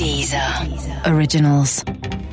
[0.00, 0.64] Deezer.
[1.12, 1.84] Originals.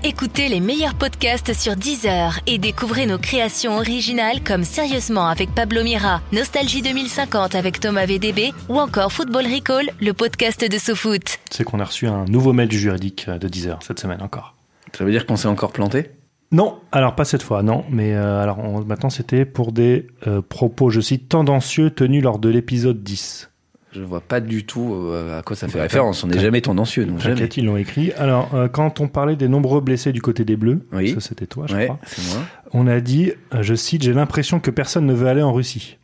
[0.06, 5.84] Écoutez les meilleurs podcasts sur Deezer et découvrez nos créations originales comme Sérieusement avec Pablo
[5.84, 11.40] Mira, Nostalgie 2050 avec Thomas VDB ou encore Football Recall, le podcast de SoFoot.
[11.52, 14.22] C'est qu'on a reçu un nouveau mail du juridique euh, de 10 heures cette semaine
[14.22, 14.56] encore.
[14.98, 16.12] Ça veut dire qu'on s'est encore planté?
[16.54, 17.84] Non, alors pas cette fois, non.
[17.90, 22.40] Mais euh, alors on- maintenant c'était pour des euh, propos, je cite, tendancieux tenus lors
[22.40, 23.50] de l'épisode 10.
[23.94, 26.24] Je vois pas du tout euh, à quoi ça fait Bah, référence.
[26.24, 27.20] On n'est jamais tendancieux, nous.
[27.20, 27.46] Jamais.
[27.56, 28.12] Ils l'ont écrit.
[28.14, 31.14] Alors euh, quand on parlait des nombreux blessés du côté des Bleus, Oui.
[31.14, 32.00] ça c'était toi, je Ouais, crois,
[32.34, 32.44] moi.
[32.74, 35.98] on a dit, euh, je cite, j'ai l'impression que personne ne veut aller en Russie.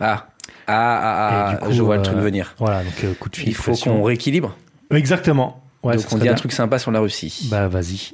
[0.00, 0.28] Ah,
[0.66, 2.54] ah, ah, ah, du coup, je vois le truc venir.
[2.58, 3.48] Voilà, donc euh, coup de fil.
[3.48, 4.56] Il faut qu'on rééquilibre.
[4.90, 5.60] Exactement.
[5.82, 7.48] Ouais, Donc on dit un truc sympa sur la Russie.
[7.50, 8.12] Bah vas-y.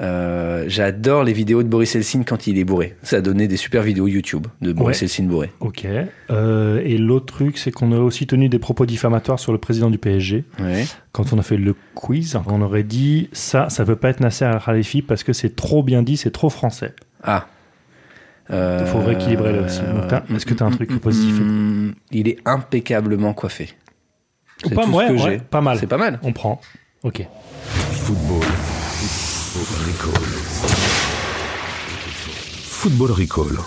[0.00, 2.96] Euh, J'adore les vidéos de Boris Helsin quand il est bourré.
[3.02, 5.04] Ça a donné des super vidéos YouTube de Boris Ouais.
[5.04, 5.52] Helsin bourré.
[5.60, 5.86] Ok.
[6.30, 9.90] Euh, et l'autre truc, c'est qu'on a aussi tenu des propos diffamatoires sur le président
[9.90, 10.44] du PSG.
[10.58, 10.86] Ouais.
[11.12, 14.46] Quand on a fait le quiz, on aurait dit ça, ça peut pas être Nasser
[14.46, 16.94] Al-Khalifi parce que c'est trop bien dit, c'est trop français.
[17.22, 17.46] Ah.
[18.52, 19.80] Il faut rééquilibrer là aussi.
[20.34, 23.70] Est-ce que t'as un truc positif Mm, Il est impeccablement coiffé.
[24.64, 25.38] C'est pas, tout ce ouais, que ouais, j'ai.
[25.38, 25.78] pas mal.
[25.78, 26.18] C'est pas mal.
[26.22, 26.60] On prend.
[27.04, 27.24] Ok.
[27.64, 28.44] Football.
[29.52, 30.22] Football Recall.
[32.68, 33.64] Football Recall.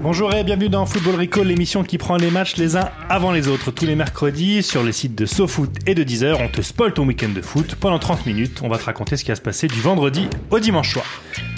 [0.00, 3.48] Bonjour et bienvenue dans Football Recall, l'émission qui prend les matchs les uns avant les
[3.48, 3.72] autres.
[3.72, 7.04] Tous les mercredis, sur les sites de SoFoot et de Deezer, on te spoil ton
[7.04, 7.74] week-end de foot.
[7.74, 10.60] Pendant 30 minutes, on va te raconter ce qui va se passer du vendredi au
[10.60, 11.06] dimanche soir.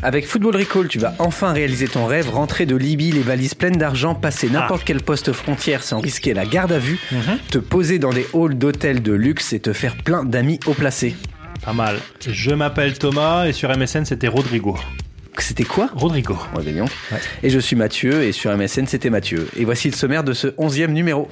[0.03, 3.77] Avec Football Recall, tu vas enfin réaliser ton rêve, rentrer de Libye les valises pleines
[3.77, 6.99] d'argent, passer n'importe quel poste frontière sans risquer la garde à vue,
[7.51, 11.17] te poser dans des halls d'hôtels de luxe et te faire plein d'amis haut placés.
[11.65, 11.97] Pas mal.
[12.27, 14.77] Je m'appelle Thomas et sur MSN c'était Rodrigo.
[15.39, 15.91] C'était quoi?
[15.95, 16.35] Rodrigo.
[16.57, 16.87] Ouais, ben.
[17.43, 19.49] Et je suis Mathieu, et sur MSN, c'était Mathieu.
[19.57, 21.29] Et voici le sommaire de ce onzième numéro.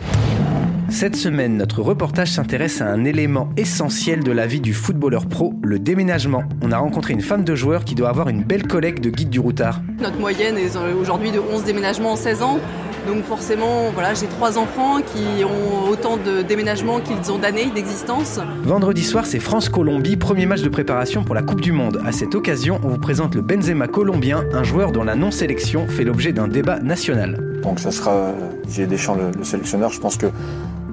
[0.91, 5.55] Cette semaine, notre reportage s'intéresse à un élément essentiel de la vie du footballeur pro,
[5.62, 6.45] le déménagement.
[6.62, 9.30] On a rencontré une femme de joueur qui doit avoir une belle collègue de guide
[9.30, 9.80] du routard.
[9.98, 12.61] Notre moyenne est aujourd'hui de 11 déménagements en 16 ans.
[13.07, 18.41] Donc forcément, voilà, j'ai trois enfants qui ont autant de déménagements qu'ils ont d'années d'existence.
[18.63, 22.01] Vendredi soir, c'est France-Colombie, premier match de préparation pour la Coupe du Monde.
[22.07, 26.05] À cette occasion, on vous présente le Benzema colombien, un joueur dont la non-sélection fait
[26.05, 27.61] l'objet d'un débat national.
[27.63, 28.33] Donc ça sera
[28.67, 29.91] Didier Deschamps le, le sélectionneur.
[29.91, 30.27] Je pense que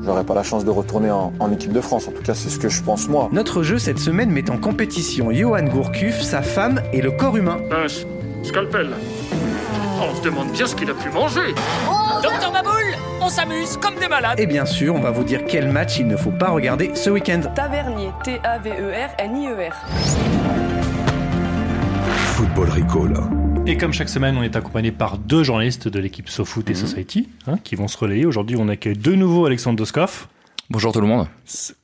[0.03, 2.07] j'aurai pas la chance de retourner en, en équipe de France.
[2.07, 3.29] En tout cas, c'est ce que je pense moi.
[3.31, 7.57] Notre jeu cette semaine met en compétition Johan Gourcuff, sa femme et le corps humain.
[7.69, 8.05] Pince,
[8.43, 8.89] scalpel.
[10.03, 11.53] On se demande bien ce qu'il a pu manger.
[12.23, 14.39] Docteur Maboul, on s'amuse comme des malades.
[14.39, 17.11] Et bien sûr, on va vous dire quel match il ne faut pas regarder ce
[17.11, 17.41] week-end.
[17.53, 19.73] Tavernier, T-A-V-E-R-N-I-E-R.
[22.33, 23.13] Football Recall.
[23.67, 27.29] Et comme chaque semaine, on est accompagné par deux journalistes de l'équipe SoFoot et Society
[27.45, 28.25] hein, qui vont se relayer.
[28.25, 30.27] Aujourd'hui, on accueille de nouveau Alexandre Doskov.
[30.71, 31.27] Bonjour tout le monde.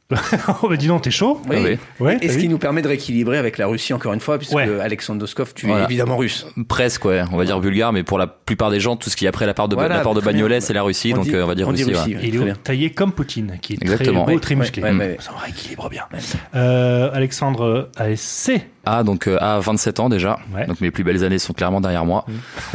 [0.63, 1.56] oh, bah dis donc, t'es chaud Oui.
[1.57, 1.78] Ah oui.
[2.00, 4.53] Ouais, Et ce qui nous permet de rééquilibrer avec la Russie encore une fois, puisque
[4.53, 4.68] Ouais.
[4.79, 6.47] Alexandre Doskov, tu es évidemment russe.
[6.69, 7.23] Presque, ouais.
[7.31, 9.46] On va dire bulgare, mais pour la plupart des gens, tout ce qui est après
[9.46, 10.22] la part de, Voilà, la part de.
[10.22, 12.00] Bagnolet, c'est la Russie, On donc dit- euh, on va dire on dit Russie.
[12.00, 12.22] Russie, ouais.
[12.46, 14.23] Il est taillé comme Poutine, qui est Exactement.
[14.23, 14.84] très beau, très ouais, musclé.
[14.84, 15.17] ouais, ouais.
[15.19, 16.03] Ça rééquilibre bien.
[16.56, 18.51] Euh, Alexandre ASC.
[18.90, 20.38] Ah, donc euh, à 27 ans déjà.
[20.56, 20.66] Ouais.
[20.66, 22.25] Donc mes plus belles années sont clairement derrière moi.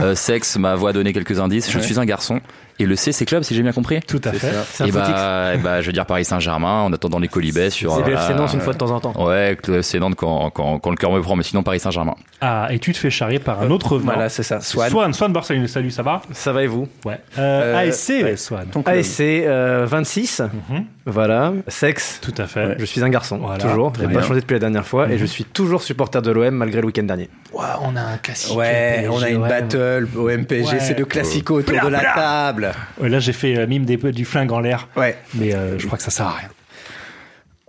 [0.00, 1.70] Euh, sexe, ma voix a donné quelques indices.
[1.70, 1.82] Je Ouais.
[1.84, 2.40] suis un garçon.
[2.78, 4.00] Et le C, c'est club, si j'ai bien compris?
[4.00, 4.50] Tout à fait.
[4.72, 7.68] C'est un et bah, et bah, je veux dire Paris Saint-Germain, en attendant les colibets
[7.70, 7.92] sur.
[7.92, 9.24] C'est le voilà, FC Nantes une fois de temps en temps.
[9.26, 12.14] Ouais, FC Nantes quand, quand, quand le cœur me prend, mais sinon Paris Saint-Germain.
[12.40, 14.12] Ah, et tu te fais charrier par un autre venant.
[14.14, 14.60] Voilà, c'est ça.
[14.60, 14.90] Swan.
[14.90, 16.22] Swan, Swan Barcelone, salut, ça va?
[16.32, 16.88] Ça va et vous?
[17.04, 17.20] Ouais.
[17.38, 18.36] Euh, Euh, ASC, ouais.
[18.38, 18.66] Swan.
[18.86, 20.40] ASC euh, 26,
[20.70, 20.84] Mhm.
[21.06, 21.52] Voilà.
[21.68, 22.76] Sexe, Tout à fait.
[22.78, 23.58] je suis un garçon, Voilà.
[23.58, 23.92] toujours.
[23.98, 25.12] J'ai pas changé depuis la dernière fois Mhm.
[25.12, 27.28] et je suis toujours supporter de l'OM malgré le week-end dernier.
[27.54, 28.56] On a un classique.
[28.56, 29.48] Ouais, on a une ouais.
[29.48, 30.80] battle au MPG, Ouais.
[30.80, 32.72] c'est le classico autour de la table.
[33.00, 35.16] Là, j'ai fait euh, mime des, du flingue en l'air, Ouais.
[35.34, 36.48] mais euh, je crois que ça sert à rien.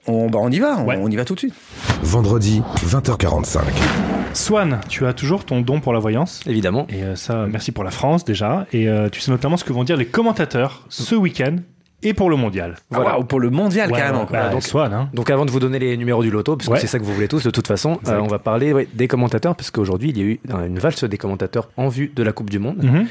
[0.06, 0.98] On, bah, on y va, on, Ouais.
[1.02, 1.54] on y va tout de suite.
[2.02, 3.62] Vendredi, 20h45.
[4.34, 6.42] Swan, tu as toujours ton don pour la voyance.
[6.46, 6.88] Évidemment.
[6.90, 8.66] Et euh, ça, merci pour la France déjà.
[8.74, 11.58] Et euh, tu sais notamment ce que vont dire les commentateurs ce week-end
[12.03, 12.75] et pour le mondial.
[12.90, 13.03] Voilà.
[13.06, 13.19] Voilà.
[13.19, 14.25] ou pour le mondial Ouais, carrément.
[14.31, 15.09] bah, donc- Swan, hein.
[15.14, 16.79] Donc avant de vous donner les numéros du loto, parce que Ouais.
[16.79, 19.08] c'est ça que vous voulez tous de toute façon, euh, on va parler ouais, des
[19.08, 22.23] commentateurs, parce qu'aujourd'hui il y a eu euh, une valse des commentateurs en vue de
[22.23, 22.84] la Coupe du Monde.
[22.84, 23.05] Mhm.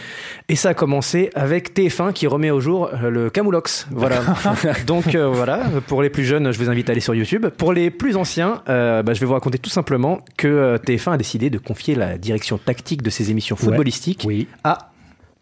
[0.48, 3.86] Et ça a commencé avec TF1 qui remet au jour euh, le Camoulox.
[3.90, 4.20] Voilà.
[4.86, 7.46] Donc euh, voilà, pour les plus jeunes, je vous invite à aller sur YouTube.
[7.48, 11.12] Pour les plus anciens, euh, bah, je vais vous raconter tout simplement que euh, TF1
[11.12, 14.46] a décidé de confier la direction tactique de ses émissions footballistiques Oui.
[14.64, 14.91] à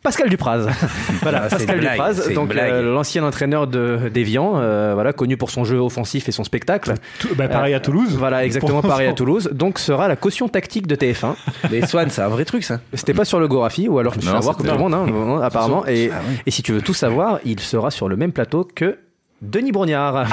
[0.02, 0.66] Pascal Dupraz.
[1.22, 5.50] voilà, Ah, Pascal blague, Dupraz, donc euh, l'ancien entraîneur de d'Evian, euh, voilà, connu pour
[5.50, 6.94] son jeu offensif et son spectacle.
[7.18, 8.16] Tout- bah, pareil à Toulouse.
[8.18, 9.50] Voilà, exactement pareil à Toulouse.
[9.52, 11.34] Donc sera la caution tactique de TF1.
[11.70, 12.80] Mais Swan, c'est un vrai truc ça.
[12.94, 15.40] C'était pas sur le Gorafi, ou alors je me avoir comme tout le monde, hein,
[15.42, 15.86] apparemment.
[15.86, 16.36] Et, Ah oui.
[16.46, 18.96] et si tu veux tout savoir, il sera sur le même plateau que
[19.42, 20.26] Denis Brognard.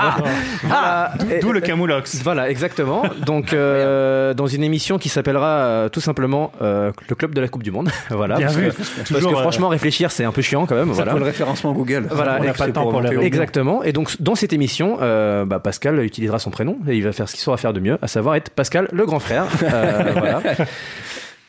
[0.69, 2.21] Ah, d'où- Et- d'où le Camoulox.
[2.24, 3.04] Voilà, exactement.
[3.25, 7.48] Donc, euh, dans une émission qui s'appellera euh, tout simplement euh, le club de la
[7.48, 7.89] Coupe du Monde.
[8.09, 8.36] voilà.
[8.36, 8.69] Bien parce vu.
[8.69, 10.89] que, parce que euh, franchement, réfléchir, c'est un peu chiant quand même.
[10.89, 11.12] Ça Voilà.
[11.12, 12.07] pour le référencement Google.
[12.12, 13.13] Voilà, On n'a pas le temps pour la.
[13.13, 13.81] Exactement.
[13.83, 17.30] Et donc, dans cette émission, euh, bah, Pascal utilisera son prénom et il va faire
[17.30, 19.45] ce qu'il saura faire de mieux, à savoir être Pascal le grand frère.
[19.63, 20.42] Euh, voilà.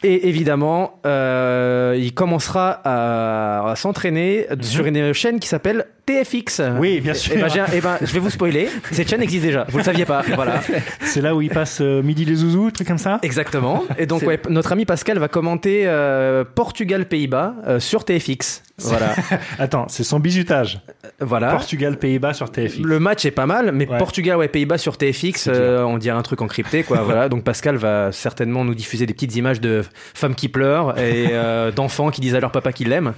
[0.05, 6.61] Et évidemment, euh, il commencera à, à s'entraîner sur une chaîne qui s'appelle TFX.
[6.61, 6.79] Mhm.
[6.79, 7.37] Oui, bien sûr.
[7.37, 8.69] Et ben, eh ben, je vais vous spoiler.
[8.93, 9.67] Cette chaîne existe déjà.
[9.69, 10.23] Vous le saviez pas.
[10.35, 10.63] Voilà.
[11.03, 13.19] C'est là où il passe euh, midi les zouzous, truc comme ça?
[13.23, 13.85] Exactement.
[13.99, 18.63] Et donc, ouais, notre ami Pascal va commenter euh, Portugal-Pays-Bas euh, sur TFX.
[18.79, 19.15] Voilà.
[19.59, 20.81] Attends, c'est son bisutage.
[21.21, 21.51] Voilà.
[21.51, 22.79] Portugal-Pays-Bas sur TFX.
[22.81, 23.99] Le match est pas mal, mais Ouais.
[23.99, 26.99] Portugal, ouais, Pays-Bas sur TFX, euh, on dirait un truc encrypté, quoi.
[27.03, 27.29] voilà.
[27.31, 29.83] Donc Pascal va certainement nous diffuser des petites images de
[30.15, 33.15] femmes qui pleurent et euh, d'enfants qui disent à leur papa qu'ils l'aiment,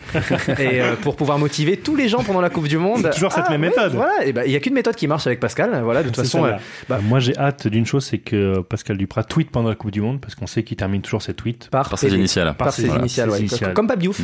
[0.58, 3.00] et euh, pour pouvoir motiver tous les gens pendant la Coupe du Monde.
[3.02, 3.92] C'est toujours cette Ah, même ouais, méthode.
[3.94, 4.24] Voilà.
[4.24, 5.80] Et ben, il y a qu'une méthode qui marche avec Pascal.
[5.84, 6.02] Voilà.
[6.02, 6.52] De toute façon, euh,
[6.88, 9.90] bah, Euh, moi j'ai hâte d'une chose, c'est que Pascal Duprat tweet pendant la Coupe
[9.90, 11.68] du Monde, parce qu'on sait qu'il termine toujours ses tweets.
[11.70, 12.54] par, Par ses initiales.
[12.56, 13.40] Par ses Voilà, initiales, ses ouais.
[13.40, 13.74] initiales.
[13.74, 14.22] Comme Pape Diouf.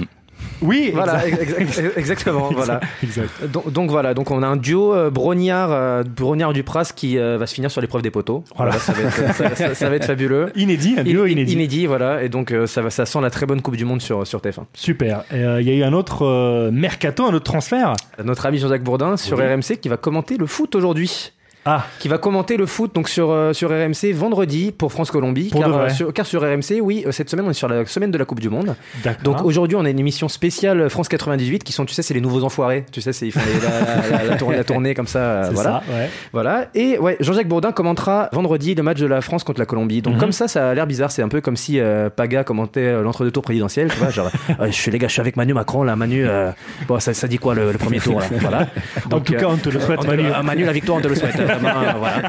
[0.62, 1.60] Oui, Voilà, exact.
[1.60, 2.48] ex- ex- exactement.
[2.52, 2.80] voilà.
[3.02, 3.30] Exact.
[3.52, 7.36] Donc, donc voilà, donc on a un duo euh, Brognard, euh, Brognard Dupras qui euh,
[7.36, 8.42] va se finir sur l'épreuve des poteaux.
[8.56, 8.72] Voilà.
[8.72, 10.50] Voilà, ça, va être, ça- ça- ça va être fabuleux.
[10.56, 11.86] Inédit, un duo In- in- inédit.
[11.86, 12.22] voilà.
[12.22, 14.40] Et donc euh, ça, va, ça sent la très bonne Coupe du Monde sur, sur
[14.40, 14.64] TF1.
[14.74, 15.24] Super.
[15.32, 17.94] Euh, Il y a eu un autre mercato, un autre transfert.
[18.24, 21.32] Notre ami Jean-Jacques Bourdin sur RMC qui va commenter le foot aujourd'hui.
[21.66, 25.50] Ah, Qui va commenter le foot donc sur, euh, sur RMC vendredi pour France-Colombie.
[25.50, 28.10] Car, euh, sur, car sur RMC, oui, euh, cette semaine on est sur la semaine
[28.12, 28.76] de la Coupe du Monde.
[29.24, 32.20] Donc aujourd'hui, on a une émission spéciale France 98 qui sont, tu sais, c'est les
[32.20, 32.84] nouveaux enfoirés.
[32.92, 35.18] Tu sais, c'est- ils font les- la, la- la tournée, la tournée comme ça.
[35.18, 35.82] euh, voilà.
[35.86, 36.10] ça, ouais.
[36.32, 36.66] Voilà.
[36.74, 40.02] Et ouais, Jean-Jacques Bourdin commentera vendredi le match de la France contre la Colombie.
[40.02, 40.20] Donc Mhm.
[40.20, 41.10] comme ça, ça a l'air bizarre.
[41.10, 43.90] C'est un peu comme si euh, Paga commentait euh, l'entre-deux-tours présidentiel.
[43.90, 44.30] Tu vois, genre,
[44.60, 45.96] euh, je suis les gars, je suis avec Manu Macron là.
[45.96, 46.50] Manu, euh,
[46.86, 48.66] bon, ça, ça dit quoi le, le premier tour là Voilà.
[49.12, 51.34] En tout cas, on te le souhaite, Manu, la victoire, on te le souhaite.
[51.64, 52.22] euh, voilà.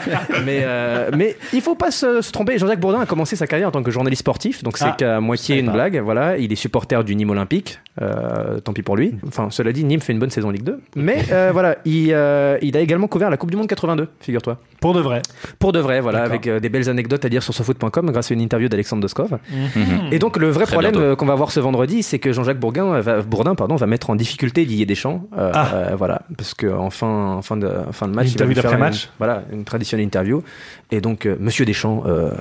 [0.46, 2.58] Mais euh, mais il faut pas se, se tromper.
[2.58, 4.64] Jean-Jacques Bourdin a commencé sa carrière en tant que journaliste sportif.
[4.64, 5.74] Donc c'est Ah, qu'à moitié savais une pas.
[5.74, 6.02] blague.
[6.04, 6.38] Voilà.
[6.38, 7.80] Il est supporter du Nîmes Olympique.
[8.00, 9.16] Euh, tant pis pour lui.
[9.28, 10.80] Enfin, cela dit, Nîmes fait une bonne saison Ligue 2.
[10.98, 14.60] Mais euh, voilà, il, euh, il a également couvert la Coupe du Monde 82, figure-toi.
[14.80, 15.24] Pour de vrai.
[15.58, 16.32] Pour de vrai, voilà, D'accord.
[16.34, 19.40] avec euh, des belles anecdotes à dire sur sofoot.com grâce à une interview d'Alexandre Doskov.
[19.52, 20.10] Mhm.
[20.12, 21.08] Et donc le vrai Très problème bientôt.
[21.08, 23.88] euh, qu'on va voir ce vendredi, c'est que Jean-Jacques Bourguin euh, va, Bourdin pardon, va
[23.88, 25.24] mettre en difficulté Didier Deschamps.
[25.36, 25.70] euh, Ah.
[25.74, 27.08] euh, voilà, parce que en fin,
[27.38, 29.10] en fin, de, en fin de match, il va lui interview faire d'après-match.
[29.18, 30.44] Voilà, une traditionnelle interview.
[30.92, 32.32] Et donc, euh, Monsieur Deschamps, euh,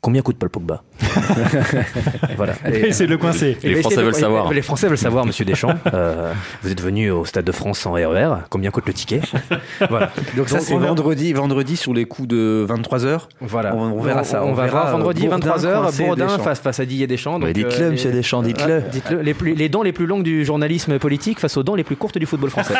[0.00, 0.82] combien coûte Paul Pogba
[2.36, 2.54] Voilà.
[2.92, 3.56] C'est le coincé.
[3.62, 4.52] Les Français veulent savoir.
[4.52, 5.74] Les Français veulent savoir, Monsieur Deschamps.
[5.94, 8.28] Euh, vous êtes venu au Stade de France sans RER.
[8.50, 9.20] Combien coûte le ticket
[9.88, 10.10] Voilà.
[10.36, 13.20] Donc ça c'est vendredi, vendredi sur les coups de 23h.
[13.40, 13.74] Voilà.
[13.74, 14.44] On- on verra ça.
[14.44, 17.06] On, On va verra, voir vendredi euh, Bourdin 23h, coincé Bourdin face, face à Didier
[17.06, 17.38] Deschamps.
[17.38, 18.82] Mais Donc, dites-le, euh, monsieur Deschamps, dites-le.
[18.92, 19.20] Dites-le.
[19.22, 21.96] Les, plus- les dents les plus longues du journalisme politique face aux dents les plus
[21.96, 22.74] courtes du football français.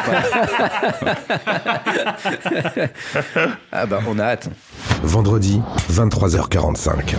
[3.72, 4.48] Ah bah on a hâte.
[5.02, 5.60] Vendredi,
[5.92, 7.14] 23h45.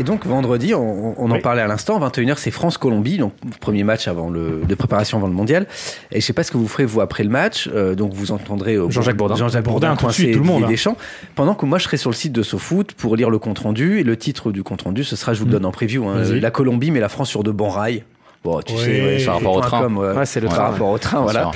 [0.00, 1.40] Et donc vendredi, on, on en Oui.
[1.40, 5.32] parlait à l'instant, 21h c'est France-Colombie, donc premier match avant le, de préparation avant le
[5.32, 5.66] mondial.
[6.12, 8.30] Et je sais pas ce que vous ferez vous après le match, euh, donc vous
[8.30, 9.34] entendrez euh, Jean-Jacques Bourdin.
[9.34, 10.68] Jean-Jacques Bourdin, Bourdin, tout de suite, coincer tout le monde, hein.
[10.68, 10.96] Deschamps,
[11.34, 13.98] pendant que moi je serai sur le site de SoFoot pour lire le compte rendu.
[13.98, 16.22] Et le titre du compte rendu, ce sera, je vous le donne en preview, hein,
[16.24, 18.04] la Colombie mais la France sur de bons rails.
[18.44, 18.78] Bon, tu Oui.
[18.78, 19.82] sais, ouais, Par rapport au train.
[19.82, 21.50] Comme, ouais, Ouais, c'est le par rapport au train, voilà.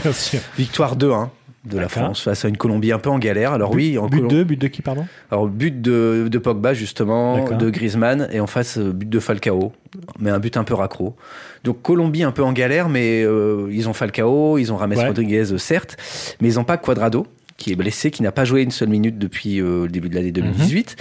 [0.59, 1.29] Victoire 2-1
[1.65, 1.89] de la.
[1.89, 3.53] France face à une Colombie un peu en galère.
[3.53, 5.07] Alors oui, en But Colom- 2, but de qui, pardon?
[5.31, 9.73] Alors, but de, de Pogba, justement, de Griezmann, et en face, euh, but de Falcao,
[10.19, 11.15] mais un but un peu raccro.
[11.65, 15.07] Donc, Colombie un peu en galère, mais euh, ils ont Falcao, ils ont Rames Ouais.
[15.07, 15.97] Rodriguez, euh, certes,
[16.41, 17.27] mais ils n'ont pas Cuadrado,
[17.57, 20.15] qui est blessé, qui n'a pas joué une seule minute depuis euh, le début de
[20.17, 20.97] l'année 2018.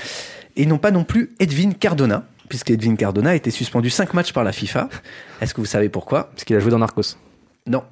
[0.57, 4.13] Et ils n'ont pas non plus Edwin Cardona, puisque Edwin Cardona a été suspendu 5
[4.13, 4.89] matchs par la FIFA.
[5.41, 6.25] Est-ce que vous savez pourquoi?
[6.25, 7.15] Parce qu'il a joué dans Narcos.
[7.67, 7.83] Non.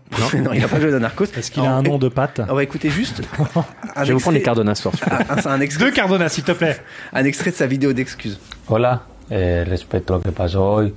[0.43, 1.27] non, il n'a pas joué dans Narcos.
[1.33, 2.41] Parce qu'il a un nom de patte.
[2.49, 3.21] On va écouter juste.
[4.01, 4.93] Je vais vous prendre les extrait- Cardona ce soir.
[5.29, 6.77] un, un- un extrait, Deux Cardona, s'il te plaît.
[7.13, 8.39] un extrait de sa vidéo d'excuses.
[8.67, 10.93] Hola, eh, respecto a lo que pasó hoy,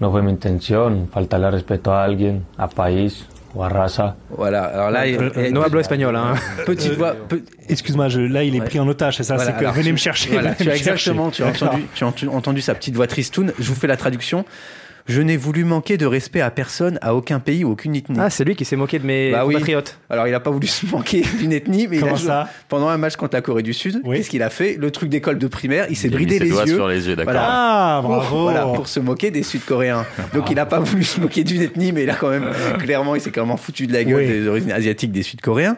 [0.00, 4.16] no fue mi intención faltarle al respeto a alguien, a país o a raza.
[4.30, 6.16] Voilà, alors là, il- Euh, il- No hablo espagnol.
[6.16, 6.34] Hein.
[6.64, 7.14] petite voix.
[7.28, 8.66] pe- Excuse-moi, je- là, il est Ouais.
[8.66, 10.30] pris en otage, c'est ça Voilà, C'est que venez tu- me chercher.
[10.30, 10.90] Voilà, venez tu me as chercher.
[11.10, 13.52] exactement, tu as, entendu, tu as entendu sa petite voix tristoun.
[13.58, 14.44] Je vous fais la traduction.
[15.10, 18.16] Je n'ai voulu manquer de respect à personne, à aucun pays ou aucune ethnie.
[18.20, 19.54] Ah, c'est lui qui s'est moqué de mes Bah oui.
[19.54, 19.98] compatriotes.
[20.08, 22.48] Alors, il n'a pas voulu se manquer d'une ethnie, mais il Comment a joué- ça
[22.68, 24.16] pendant un match contre la Corée du Sud, Oui.
[24.18, 24.76] qu'est-ce qu'il a fait?
[24.78, 26.74] Le truc d'école de primaire, il s'est bridé ses les doigts yeux.
[26.76, 27.32] sur les yeux, d'accord.
[27.32, 27.48] Voilà.
[27.50, 28.42] Ah, Pour, bravo.
[28.42, 30.06] voilà, pour se moquer des Sud-Coréens.
[30.34, 32.48] Donc il n'a pas voulu se moquer d'une ethnie, mais il a quand même
[32.78, 34.28] clairement, il s'est quand même foutu de la gueule Oui.
[34.28, 35.76] des origines asiatiques des Sud-Coréens.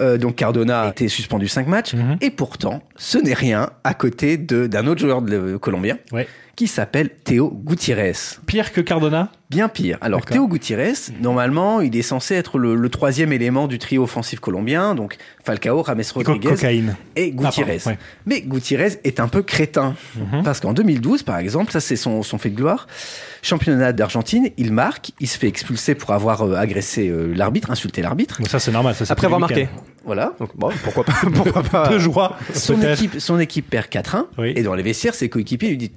[0.00, 2.16] Euh, donc Cardona a été suspendu 5 matchs, Mhm.
[2.20, 6.26] et pourtant, ce n'est rien à côté de- d'un autre joueur de, colombien Ouais.
[6.56, 8.12] Qui s'appelle Théo Gutiérrez.
[8.46, 9.30] Pire que Cardona?
[9.48, 9.98] Bien pire.
[10.00, 10.24] Alors.
[10.24, 14.94] Théo Gutiérrez, normalement, il est censé être le, le troisième élément du trio offensif colombien,
[14.94, 16.96] donc Falcao, Rames Co- Rodriguez cocaïne.
[17.16, 17.78] et Gutiérrez.
[17.80, 18.06] Ah, pardon, ouais.
[18.26, 19.94] Mais Gutiérrez est un peu crétin.
[20.16, 20.42] Mhm.
[20.42, 22.86] Parce qu'en 2012, par exemple, ça c'est son, son fait de gloire,
[23.42, 28.00] championnat d'Argentine, il marque, il se fait expulser pour avoir euh, agressé euh, l'arbitre, insulté
[28.02, 28.40] l'arbitre.
[28.48, 28.94] Ça c'est normal.
[28.94, 29.68] Ça, c'est Après avoir marqué.
[30.04, 30.34] Voilà.
[30.40, 31.98] Donc, bon, pourquoi pas, pourquoi pas.
[31.98, 32.36] Joie.
[32.54, 34.24] Son équipe, son équipe perd 4-1.
[34.38, 34.52] Oui.
[34.56, 35.90] Et dans les vestiaires, ses coéquipiers lui disent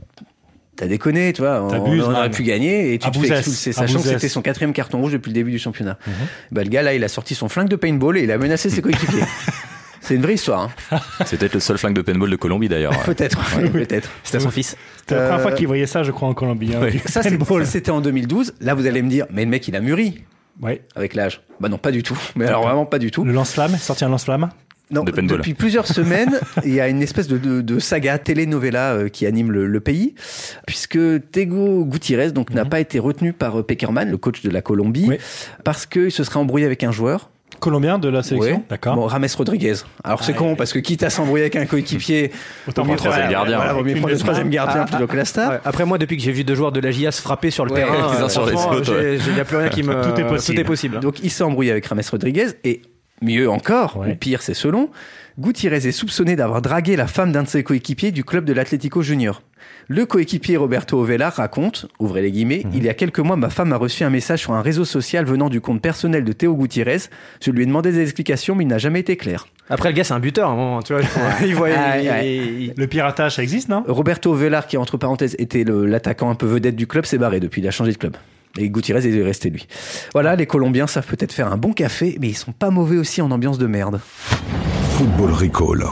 [0.76, 3.72] T'as déconné, tu vois, on, T'abuses, on aurait pu gagner et tu te fais expulser,
[3.72, 5.98] sachant que c'était son quatrième carton rouge depuis le début du championnat.
[6.06, 6.14] Mhm.
[6.52, 8.70] Bah, le gars, là, il a sorti son flingue de paintball et il a menacé
[8.70, 9.24] ses coéquipiers.
[10.02, 11.00] C'est une vraie histoire, hein.
[11.26, 12.94] C'est peut-être le seul flingue de paintball de Colombie d'ailleurs.
[13.06, 14.08] peut-être, ouais, peut-être.
[14.24, 14.76] C'était à son fils.
[14.98, 16.76] C'était la première fois qu'il voyait ça, je crois, en Colombie.
[16.76, 17.02] hein, Oui.
[17.08, 17.24] ça,
[17.66, 18.54] c'était en 2012.
[18.62, 20.24] Là, vous allez me dire, mais le mec, il a mûri
[20.62, 20.82] Ouais.
[20.96, 21.42] avec l'âge.
[21.60, 22.18] Bah non, pas du tout.
[22.36, 23.24] Mais alors vraiment pas du tout.
[23.24, 24.50] Le lance-flamme, sorti un lance-flamme?
[24.92, 28.94] Non, De depuis plusieurs semaines, il y a une espèce de, de, de saga telenovela
[28.94, 30.14] euh, qui anime le, le pays,
[30.68, 31.00] puisque
[31.32, 35.06] Tego Gutiérrez donc n'a pas été retenu par euh, Peckerman, le coach de la Colombie,
[35.06, 35.10] Mhm.
[35.10, 35.18] Oui.
[35.64, 37.30] parce qu'il se serait embrouillé avec un joueur.
[37.60, 38.64] Colombien de la sélection Ouais.
[38.70, 38.96] D'accord.
[38.96, 39.76] Bon, Rames Rodriguez.
[40.04, 40.56] Alors c'est Ah, con ouais.
[40.56, 42.32] parce que quitte à s'embrouiller avec un coéquipier,
[42.68, 43.58] Autant prendre troisième gardien.
[43.58, 45.52] Voilà, mieux prendre le troisième gardien Ah, plutôt que la star.
[45.52, 47.72] Ouais, Après moi, depuis que j'ai vu deux joueurs de la JAS frapper sur le
[47.72, 49.94] Ouais, terrain, euh, Il n'y a plus rien qui me.
[50.04, 50.56] Tout est possible.
[50.56, 51.00] Tout est possible.
[51.00, 52.82] Donc il s'est embrouillé avec Rames Rodriguez et
[53.22, 54.12] mieux encore, Ouais.
[54.12, 54.90] ou pire c'est selon,
[55.38, 59.02] Gutiérrez est soupçonné d'avoir dragué la femme d'un de ses coéquipiers du club de l'Atlético
[59.02, 59.42] Junior.
[59.90, 62.72] Le coéquipier Roberto Ovella raconte, ouvrez les guillemets, Mhm.
[62.74, 65.26] il y a quelques mois, ma femme a reçu un message sur un réseau social
[65.26, 67.00] venant du compte personnel de Théo Gutiérrez.
[67.44, 69.48] Je lui ai demandé des explications, mais il n'a jamais été clair.
[69.70, 70.82] Après, le gars, c'est un buteur à un moment.
[70.82, 71.02] Tu vois,
[71.46, 71.68] il voit.
[71.76, 72.28] Ah, il- ouais.
[72.38, 73.84] il- Le piratage, ça existe, non?
[73.88, 77.62] Roberto Vellar, qui entre parenthèses était l'attaquant un peu vedette du club, s'est barré depuis,
[77.62, 78.16] il a changé de club.
[78.58, 79.68] Et Gutiérrez est resté lui.
[80.14, 83.22] Voilà, les Colombiens savent peut-être faire un bon café, mais ils sont pas mauvais aussi
[83.22, 84.00] en ambiance de merde.
[84.92, 85.84] Football Recall.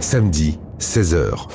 [0.00, 1.48] Samedi, 16h.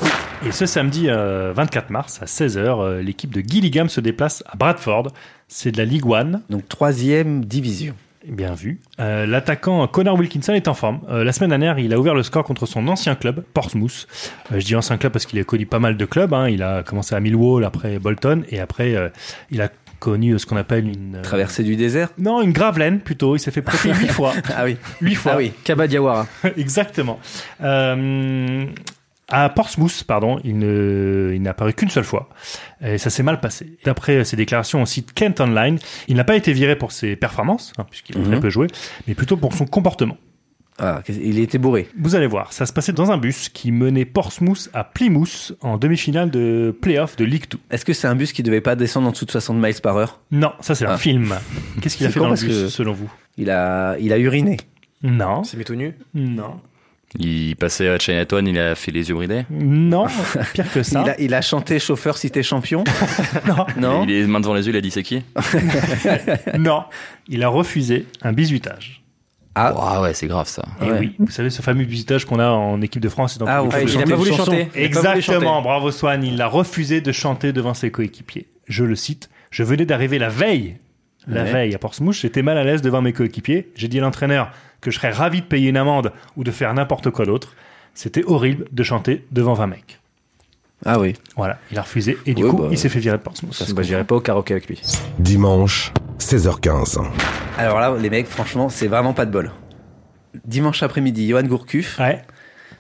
[0.46, 4.58] Et ce samedi euh, 24 mars à 16h, euh, l'équipe de Gillingham se déplace à
[4.58, 5.08] Bradford.
[5.48, 6.42] C'est de la Ligue One.
[6.50, 7.94] Donc troisième division.
[8.28, 8.80] Bien vu.
[9.00, 11.02] Euh, L'attaquant Connor Wilkinson est en forme.
[11.10, 14.08] Euh, la semaine dernière, il a ouvert le score contre son ancien club, Portsmouth.
[14.52, 16.34] Euh, je dis ancien club parce qu'il a connu pas mal de clubs.
[16.34, 16.48] hein.
[16.48, 19.12] Il a commencé à Millwall, après Bolton, et après,
[19.52, 21.20] il a connu ce qu'on appelle une...
[21.22, 23.36] Traversée du désert Non, une gravelaine plutôt.
[23.36, 24.34] Il s'est fait prêter huit fois.
[24.56, 24.78] Ah oui.
[25.02, 25.34] Huit fois.
[25.36, 25.52] Ah oui.
[25.64, 26.28] Kaba Diawara.
[26.58, 27.20] Exactement.
[29.34, 32.30] À Portsmouth, pardon, il ne- il n'a apparu qu'une seule fois.
[32.86, 33.78] Et ça s'est mal passé.
[33.84, 37.74] D'après ses déclarations au site Kent Online, il n'a pas été viré pour ses performances,
[37.78, 38.26] hein, puisqu'il a Mhm.
[38.28, 38.68] très peu joué,
[39.08, 40.18] mais plutôt pour son comportement.
[40.80, 41.88] Ah, il était bourré.
[42.00, 45.78] Vous allez voir, ça se passait dans un bus qui menait Portsmouth à Plymouth en
[45.78, 47.60] demi-finale de playoff de League 2.
[47.70, 49.98] Est-ce que c'est un bus qui devait pas descendre en dessous de 60 miles par
[49.98, 50.20] heure?
[50.32, 50.98] Non, ça c'est un Ah.
[50.98, 51.36] film.
[51.82, 53.12] Qu'est-ce qu'il a fait dans le bus, que- selon vous?
[53.38, 54.58] Il a, il a uriné.
[55.04, 55.94] Non, C'est mis tout nu?
[56.16, 56.60] non,
[57.20, 59.44] Il passait à Chinatown, il a fait les yeux bridés.
[59.52, 60.06] non,
[60.54, 61.04] pire que ça.
[61.06, 62.84] Il a, il a chanté chauffeur si t'es champion.
[63.48, 64.04] Non, Non.
[64.06, 65.22] Il est main devant les yeux, il a dit c'est qui?
[66.58, 66.84] Non,
[67.28, 69.04] il a refusé un bisutage.
[69.56, 69.72] Ah.
[69.78, 70.64] Ah ouais, c'est grave ça.
[70.82, 71.00] Et Ouais.
[71.00, 73.62] oui, vous savez ce fameux bisutage qu'on a en équipe de France et dans Ah,
[73.70, 73.84] faites clubs.
[73.84, 74.68] il a chanter pas voulu chanter.
[74.74, 75.64] Exactement, chanter.
[75.64, 78.48] bravo Swan, il a refusé de chanter devant ses coéquipiers.
[78.68, 80.78] Je le cite, je venais d'arriver la veille,
[81.28, 81.52] la Ouais.
[81.52, 84.50] veille à Portsmouth, j'étais mal à l'aise devant mes coéquipiers, j'ai dit à l'entraîneur
[84.84, 87.56] que je serais ravi de payer une amende ou de faire n'importe quoi d'autre.
[87.96, 90.00] C'était horrible de chanter devant 20 mecs.
[90.86, 91.14] Ah oui.
[91.38, 93.54] Voilà, il a refusé et du Ouais, coup, bah, il s'est fait virer de Portsmouth.
[93.54, 94.82] Ça, bah, j'irai pas au karaoké avec lui.
[95.18, 97.00] Dimanche, 16h15.
[97.58, 99.52] Alors là, les mecs, franchement, c'est vraiment pas de bol.
[100.46, 102.22] Dimanche après-midi, Johan Gourcuff Ouais,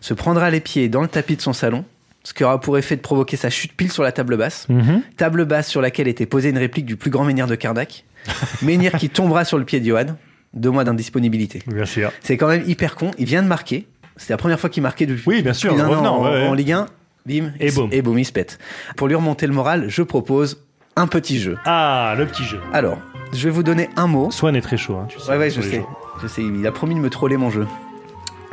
[0.01, 1.85] se prendra les pieds dans le tapis de son salon,
[2.23, 4.67] ce qui aura pour effet de provoquer sa chute pile sur la table basse.
[4.67, 5.03] Mhm.
[5.15, 8.03] Table basse sur laquelle était posée une réplique du plus grand menhir de Kardak.
[8.61, 10.17] menhir qui tombera sur le pied de Johan.
[10.53, 11.61] Deux mois d'indisponibilité.
[11.67, 12.11] bien sûr.
[12.21, 13.11] C'est quand même hyper con.
[13.17, 13.87] Il vient de marquer.
[14.17, 16.47] C'était la première fois qu'il marquait depuis Oui, bien sûr, an revenant, en, ouais, ouais.
[16.47, 16.85] en Ligue 1.
[17.25, 17.51] Bim.
[17.59, 17.89] Et boum.
[17.91, 18.59] Et boum, il se pète.
[18.95, 20.63] Pour lui remonter le moral, je propose
[20.95, 21.57] un petit jeu.
[21.65, 22.59] Ah, le petit jeu.
[22.73, 22.99] Alors,
[23.33, 24.29] je vais vous donner un mot.
[24.29, 25.31] Swan est très chaud, hein, tu sais.
[25.31, 25.77] Ouais, ouais, je sais.
[25.77, 25.83] jeux.
[26.21, 27.65] Je sais, il a promis de me troller mon jeu.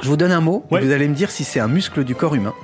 [0.03, 0.81] Je vous donne un mot Ouais.
[0.81, 2.55] et vous allez me dire si c'est un muscle du corps humain.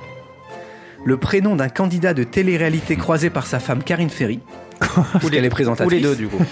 [1.05, 4.39] Le prénom d'un candidat de télé-réalité croisé par sa femme Karine Ferry.
[5.23, 5.91] Ou les Ou présentatrices.
[5.91, 6.43] les deux, du coup.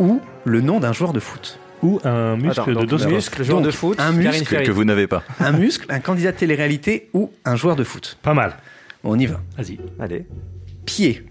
[0.00, 1.58] Ou le nom d'un joueur de foot.
[1.82, 4.62] Ou un muscle Attends, de muscle, joueur Donc, de foot, un muscle.
[4.62, 5.24] Que vous n'avez pas.
[5.40, 8.18] Un muscle, un candidat de télé-réalité ou un joueur de foot.
[8.22, 8.56] Pas mal.
[9.02, 9.40] On y va.
[9.56, 9.80] Vas-y.
[9.98, 10.24] Allez.
[10.86, 11.24] Pied.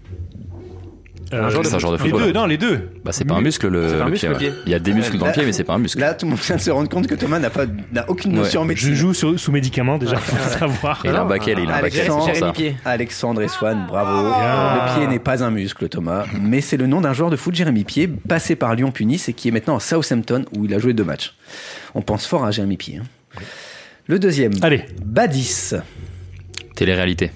[1.32, 2.22] Euh, de un joueur de Les football.
[2.26, 2.90] deux, non, les deux.
[3.04, 4.48] Bah c'est pas un muscle le, pas un le muscle, pied, le pied.
[4.50, 4.54] ouais.
[4.66, 5.98] Il y a des muscles dans le pied, mais c'est pas un muscle.
[5.98, 8.32] Là, tout le monde vient de se rendre compte que Thomas n'a pas, n'a aucune
[8.32, 8.94] notion en Je médecine.
[8.94, 11.00] joue sur- sous médicaments déjà, faut savoir.
[11.04, 14.28] Il a un baquet, il a un baquet, Alexandre, et Swan, bravo.
[14.28, 14.74] Bien.
[14.94, 17.54] Le pied n'est pas un muscle, Thomas, mais c'est le nom d'un joueur de foot,
[17.54, 20.78] Jérémy Pied, passé par Lyon Punis et qui est maintenant à Southampton où il a
[20.78, 21.34] joué deux matchs.
[21.94, 22.98] On pense fort à Jérémy Pied.
[22.98, 23.40] hein.
[24.06, 25.70] Le deuxième, Allez, Badis.
[26.74, 27.30] Télé-réalité.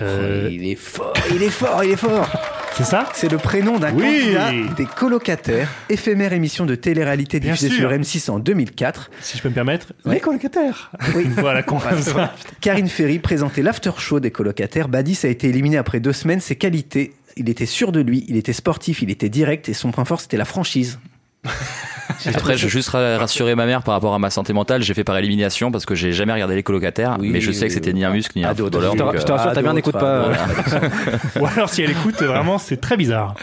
[0.00, 2.28] Euh, il est fort, il est fort, il est fort.
[2.76, 4.02] C'est ça C'est le prénom d'un Oui.
[4.02, 9.10] candidat des colocataires, éphémère émission de télé-réalité diffusée sur M6 en 2004.
[9.20, 10.14] Si je peux me permettre, Ouais.
[10.14, 10.90] les colocataires.
[11.14, 11.24] Oui.
[11.38, 12.34] voilà, qu'on ça.
[12.60, 14.88] Karine Ferry présentait l'after show des colocataires.
[14.88, 16.40] Badis a été éliminé après deux semaines.
[16.40, 19.90] Ses qualités, il était sûr de lui, il était sportif, il était direct et son
[19.90, 20.98] point fort c'était la franchise.
[22.34, 24.82] Après, je veux juste ra- rassurer ma mère par rapport à ma santé mentale.
[24.82, 27.66] J'ai fait par élimination parce que j'ai jamais regardé les colocataires, Oui, mais je sais
[27.68, 28.80] que c'était ni un muscle ni un d'autres.
[28.80, 28.92] footballeur.
[28.92, 30.28] Je te, donc, je te euh, rassure, ta mère d'autres, n'écoute pas.
[30.28, 31.40] d'autres.
[31.40, 33.34] Ou alors si elle écoute, vraiment, c'est très bizarre.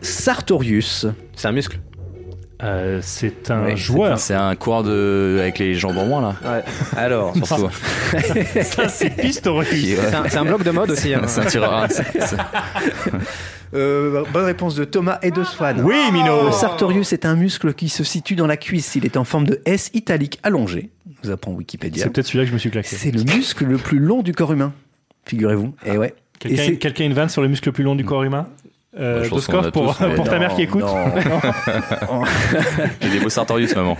[0.00, 1.78] Sartorius, C'est un muscle.
[2.62, 4.18] Euh, c'est un Ouais, joueur.
[4.18, 6.36] C'est un coureur de avec les jambes en moins là.
[6.44, 6.64] Ouais.
[6.96, 7.68] alors, Surtout.
[8.62, 9.68] Ça, c'est Pistorius.
[9.68, 9.96] Qui,
[10.28, 11.12] C'est un, bloc de mode aussi.
[11.12, 11.22] hein.
[11.26, 11.88] C'est un hein,
[13.74, 15.80] euh, bonne réponse de Thomas et de Swan.
[15.82, 16.46] Oui, Mino.
[16.46, 18.94] Le sartorius est un muscle qui se situe dans la cuisse.
[18.94, 20.90] Il est en forme de S italique allongé.
[21.24, 22.04] Nous apprend Wikipédia.
[22.04, 22.94] C'est peut-être celui-là que je me suis claqué.
[22.96, 24.72] C'est le muscle le plus long du corps humain.
[25.24, 25.74] Figurez-vous.
[25.86, 26.08] Et ouais.
[26.44, 28.24] Et Quelqu'un c'est- quelqu'un a une vanne sur le muscle le plus long du corps
[28.24, 28.48] humain?
[28.98, 31.04] Euh, pour, tous, mais pour ta Non, mère qui écoute non.
[33.00, 33.96] J'ai des beaux Sartorius, maman.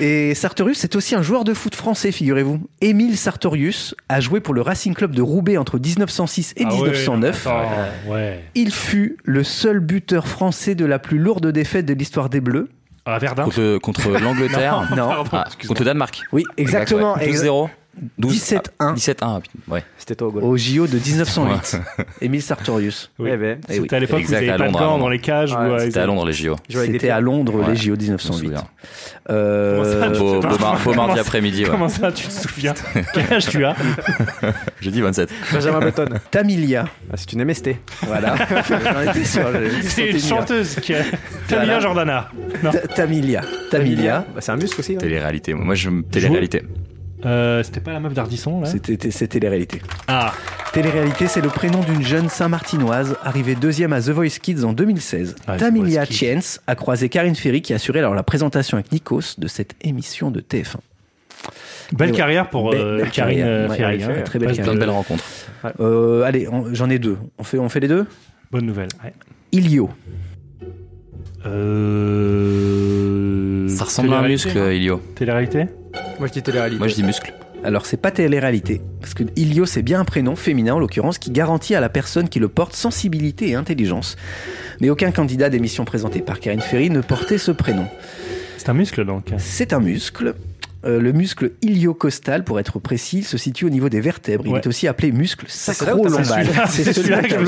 [0.00, 2.60] Et Sartorius, c'est aussi un joueur de foot français, figurez-vous.
[2.80, 6.90] Émile Sartorius a joué pour le Racing Club de Roubaix entre 1906 et Ah ouais,
[6.90, 7.46] 1909.
[7.46, 7.62] attends,
[8.08, 8.44] ouais.
[8.54, 12.68] Il fut le seul buteur français de la plus lourde défaite de l'histoire des Bleus.
[13.06, 14.88] Ah, Verdun Contre, contre l'Angleterre.
[14.96, 15.08] Non.
[15.08, 16.20] Pardon, Ah, contre le Danemark.
[16.32, 17.16] Oui, exactement.
[17.18, 17.50] Exact, ouais.
[17.50, 17.70] 12-0.
[18.18, 18.60] 12 17-1.
[18.78, 19.40] ah, 17-1.
[19.40, 19.82] putain, Ouais.
[19.98, 20.44] C'était toi au goal.
[20.44, 21.80] Au JO de 1908.
[22.22, 23.10] Émile Sartorius.
[23.18, 23.30] Oui.
[23.32, 23.78] Eh ben, Eh oui.
[23.82, 25.52] C'était à l'époque où vous n'avez pas de gants dans les cages.
[25.54, 26.56] Ouais, ou, C'était à Londres les JO.
[26.68, 28.38] C'était à Londres, Ouais, les JO Je me 1908.
[28.44, 28.64] souviens.
[29.28, 31.62] Euh, Comment ça, Beau, tu- beau, mar- beau mardi après-midi.
[31.64, 32.74] Comment ça, tu te souviens
[33.14, 33.76] Quel âge tu as
[34.80, 35.30] J'ai dit 27.
[35.52, 36.06] Benjamin Button.
[36.30, 36.86] Tamilia.
[37.12, 37.76] Ah, c'est une MST.
[38.06, 38.34] Voilà.
[38.68, 41.02] J'en étais sûr, je- C'est une chanteuse qui a
[41.48, 41.80] Tamila Voilà.
[41.80, 42.30] Jordana.
[42.96, 43.42] Tamilia.
[43.70, 44.24] Tamilia.
[44.34, 44.94] Bah, c'est un muscle aussi.
[44.94, 44.98] hein.
[44.98, 45.54] Télé-réalité.
[45.54, 46.62] Moi, je télé-réalité.
[47.26, 48.66] Euh, C'était pas la meuf d'Ardisson là?
[48.66, 49.80] C'était réalités.
[50.08, 50.32] Ah,
[50.72, 55.34] Télé-réalité, c'est le prénom d'une jeune Saint-Martinoise arrivée deuxième à The Voice Kids en 2016.
[55.48, 56.04] Ah, Tamilia.
[56.04, 60.30] Chiens a croisé Karine Ferry qui assurait alors la présentation avec Nikos de cette émission
[60.30, 60.76] de TF1.
[61.92, 62.16] belle ouais.
[62.16, 63.46] carrière pour Belle- euh, belle Karine carrière.
[63.48, 63.98] euh, Ouais, Ferry.
[63.98, 64.06] Karine hein.
[64.14, 65.24] Ferry, très belle Passe Plein de de- belles rencontres.
[65.80, 67.18] Euh, allez, j'en ai deux.
[67.38, 68.06] On fait, on fait les deux?
[68.52, 68.88] Bonne nouvelle.
[69.04, 69.12] ouais.
[69.52, 69.90] Ilio.
[71.90, 73.68] Euh...
[73.68, 75.00] Ça ressemble à un télé-réalité, muscle, Ilio.
[75.16, 75.66] Télé-réalité?
[76.20, 76.78] Moi, je dis télé-réalité.
[76.78, 77.32] Moi, je dis muscle.
[77.64, 78.82] Alors, c'est pas télé-réalité.
[79.00, 82.28] Parce que Ilio, c'est bien un prénom féminin, en l'occurrence, qui garantit à la personne
[82.28, 84.16] qui le porte sensibilité et intelligence.
[84.82, 87.86] Mais aucun candidat d'émission présentée par Karine Ferry ne portait ce prénom.
[88.58, 89.32] C'est un muscle donc.
[89.38, 90.34] C'est un muscle.
[90.86, 94.44] Euh, le muscle iliocostal, pour être précis, se situe au niveau des vertèbres.
[94.46, 94.60] Il Ouais.
[94.60, 96.24] est aussi appelé muscle sacro-lombal.
[96.70, 97.44] C'est c'est celui-là que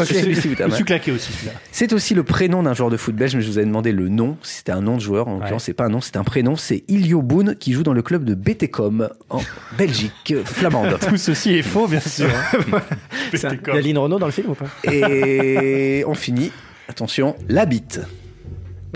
[0.70, 1.32] je suis claqué aussi.
[1.70, 4.10] C'est aussi le prénom d'un joueur de foot belge, mais je vous ai demandé le
[4.10, 4.36] nom.
[4.42, 6.56] Si c'était un nom de joueur, en l'occurrence, c'est pas un nom, c'est un prénom.
[6.56, 9.40] C'est Ilio Boun qui joue dans le club de BTCOM en
[9.78, 10.98] Belgique flamande.
[11.08, 12.28] Tout ceci est faux, bien sûr.
[13.32, 14.66] C'est un- C'était Il y a Lynn Renault dans le film ou pas?
[14.92, 16.52] Et on finit.
[16.88, 18.00] Attention, la bite.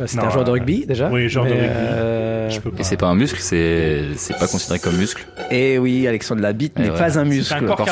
[0.04, 1.08] C'était Non, un joueur de euh, rugby déjà.
[1.10, 1.64] oui, joueur de rugby.
[1.66, 2.80] euh, Je peux pas.
[2.80, 5.26] Et c'est pas un muscle, c'est c'est pas considéré comme muscle.
[5.50, 6.98] Et oui, Alexandre, la bite Et n'est ouais.
[6.98, 7.54] pas un C'est muscle.
[7.54, 7.86] un corps.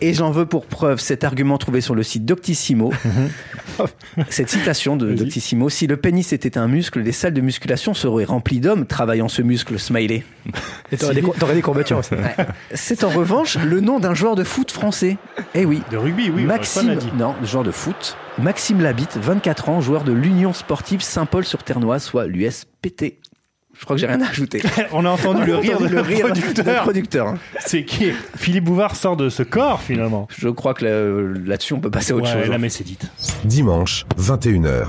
[0.00, 2.92] Et j'en veux pour preuve cet argument trouvé sur le site Doctissimo.
[4.30, 5.12] Cette citation de.
[5.14, 9.28] Doctissimo Si le pénis était un muscle, les salles de musculation seraient remplies d'hommes travaillant
[9.28, 10.24] ce muscle, smiley.
[10.92, 11.22] Et t'aurais des,
[11.54, 12.10] des courbatures aussi.
[12.74, 15.16] C'est en revanche le nom d'un joueur de foot français.
[15.54, 15.82] Eh oui.
[15.90, 16.44] De rugby, oui.
[16.44, 18.16] Maxime, non, joueur de foot.
[18.38, 23.14] Maxime Labitte, 24 ans, joueur de l'Union sportive Saint-Paul-sur-Ternois, soit l'USPT.
[23.78, 24.62] Je crois que j'ai rien à ajouter.
[24.92, 26.26] On a entendu le rire de le le rire
[26.82, 27.28] producteur.
[27.28, 27.38] hein.
[27.60, 28.10] C'est qui?
[28.34, 30.28] Philippe Bouvard sort de ce corps finalement.
[30.36, 32.48] Je crois que là- là-dessus, on peut passer à autre Ouais, chose.
[32.48, 32.58] la hein.
[32.58, 33.06] messe est dite.
[33.44, 34.86] Dimanche, 21h.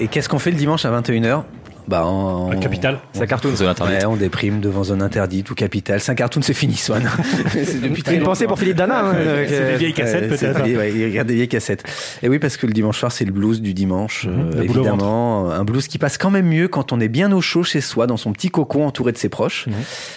[0.00, 1.44] Et qu'est-ce qu'on fait le dimanche à 21h
[1.88, 2.50] Bah, on...
[2.50, 2.98] La capitale.
[3.12, 3.54] Ça cartoon.
[3.54, 3.98] Zone interdite.
[3.98, 6.00] Ouais, on déprime devant zone interdite ou capitale.
[6.00, 7.08] C'est un cartoon, c'est fini, Swan.
[7.52, 9.06] c'est une pensée pour Philippe Dana.
[9.06, 10.76] hein, euh, C'est des vieilles cassettes Ouais, c'est peut-être.
[10.78, 11.84] ouais, il regarde des vieilles cassettes.
[12.22, 14.62] Et oui, parce que le dimanche soir, c'est le blues du dimanche, euh, boule au
[14.62, 15.50] évidemment.
[15.50, 18.06] Un blues qui passe quand même mieux quand on est bien au chaud chez soi,
[18.06, 19.66] dans son petit cocon entouré de ses proches.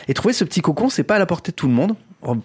[0.08, 1.94] Et trouver ce petit cocon, c'est pas à la portée de tout le monde.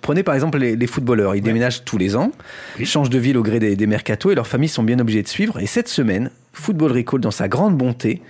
[0.02, 1.34] Prenez par exemple les, les footballeurs.
[1.34, 2.30] Ils déménagent tous les ans,
[2.78, 5.22] ils changent de ville au gré des, des mercatos et leurs familles sont bien obligées
[5.24, 5.58] de suivre.
[5.60, 8.22] Et cette semaine, Football Recall, dans sa grande bonté,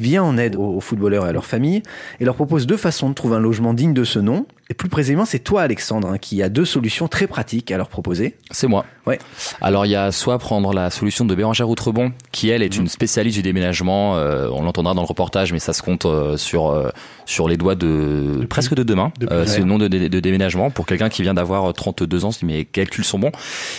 [0.00, 1.82] vient en aide aux, footballeurs et à leurs familles
[2.18, 4.46] et leur propose deux façons de trouver un logement digne de ce nom.
[4.70, 7.88] Et plus précisément, c'est toi, Alexandre, hein, qui a deux solutions très pratiques à leur
[7.88, 8.36] proposer.
[8.52, 8.84] C'est moi.
[9.06, 9.18] Ouais.
[9.60, 12.82] Alors il y a soit prendre la solution de Bérangère Outrebon, qui elle est Mhm.
[12.82, 14.16] une spécialiste du déménagement.
[14.16, 16.90] euh, on l'entendra dans le reportage, mais ça se compte euh, sur euh,
[17.26, 18.84] sur les doigts de presque de.
[18.84, 22.24] Depuis- Euh, c'est le nom de, de- de déménagement pour quelqu'un qui vient d'avoir 32
[22.24, 23.32] ans, si mes calculs sont bons,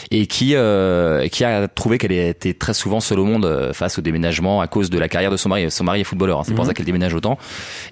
[0.09, 3.97] et qui euh, qui a trouvé qu'elle était très souvent seule au monde euh, face
[3.97, 5.69] au déménagement à cause de la carrière de son mari.
[5.71, 6.69] Son mari est footballeur, hein, c'est pour Mhm.
[6.69, 7.37] ça qu'elle déménage autant.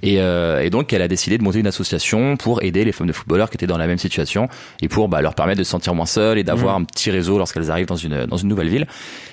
[0.04, 3.08] Et, euh, et donc elle a décidé de monter une association pour aider les femmes
[3.08, 4.48] de footballeurs qui étaient dans la même situation
[4.82, 6.82] et pour bah, leur permettre de se sentir moins seules et d'avoir Mhm.
[6.82, 8.88] un petit réseau lorsqu'elles arrivent dans une dans une nouvelle ville.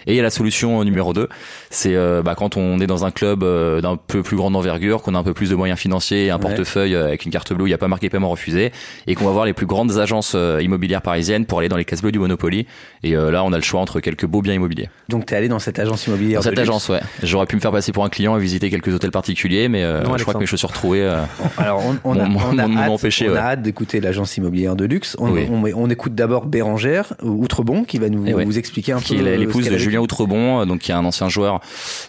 [0.06, 1.28] Et il y a la solution numéro 2,
[1.70, 5.02] c'est euh, bah, quand on est dans un club euh, d'un peu plus grande envergure,
[5.02, 6.42] qu'on a un peu plus de moyens financiers, et un Ouais.
[6.42, 8.70] portefeuille euh, avec une carte bleue où il n'y a pas marqué paiement refusé,
[9.08, 11.84] et qu'on va voir les plus grandes agences euh, immobilières parisiennes pour aller dans les
[11.84, 12.66] cases bleues du Monopoly.
[13.02, 14.88] Et euh, là, on a le choix entre quelques beaux biens immobiliers.
[15.08, 17.00] Donc, t'es allé dans cette agence immobilière Dans cette agence, ouais.
[17.24, 20.16] J'aurais pu me faire passer pour un client et visiter quelques hôtels particuliers, mais Non,
[20.16, 21.04] je crois que mes chaussures trouées
[21.56, 23.28] Alors, on, on a, on a hâte, empêché.
[23.28, 23.38] on ouais.
[23.38, 25.16] a hâte d'écouter l'agence immobilière de luxe.
[25.18, 25.46] On, Oui.
[25.50, 28.44] on, on écoute d'abord Bérangère Outrebon qui va nous Eh ouais.
[28.44, 29.26] vous expliquer un qui peu.
[29.26, 30.00] est euh, l'épouse de Julien.
[30.00, 31.60] Outrebon, euh, donc qui est un ancien joueur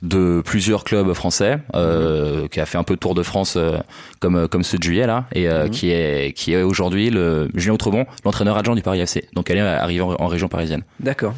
[0.02, 3.78] de plusieurs clubs français, euh, qui a fait un peu de Tour de France euh,
[4.20, 5.70] comme comme ceux de Juillet là, et euh, Mhm.
[5.72, 9.28] qui est qui est aujourd'hui le Julien Outrebon, l'entraîneur adjoint du Paris FC.
[9.34, 10.84] Donc elle est arrivée en, en région parisienne.
[11.00, 11.34] D'accord.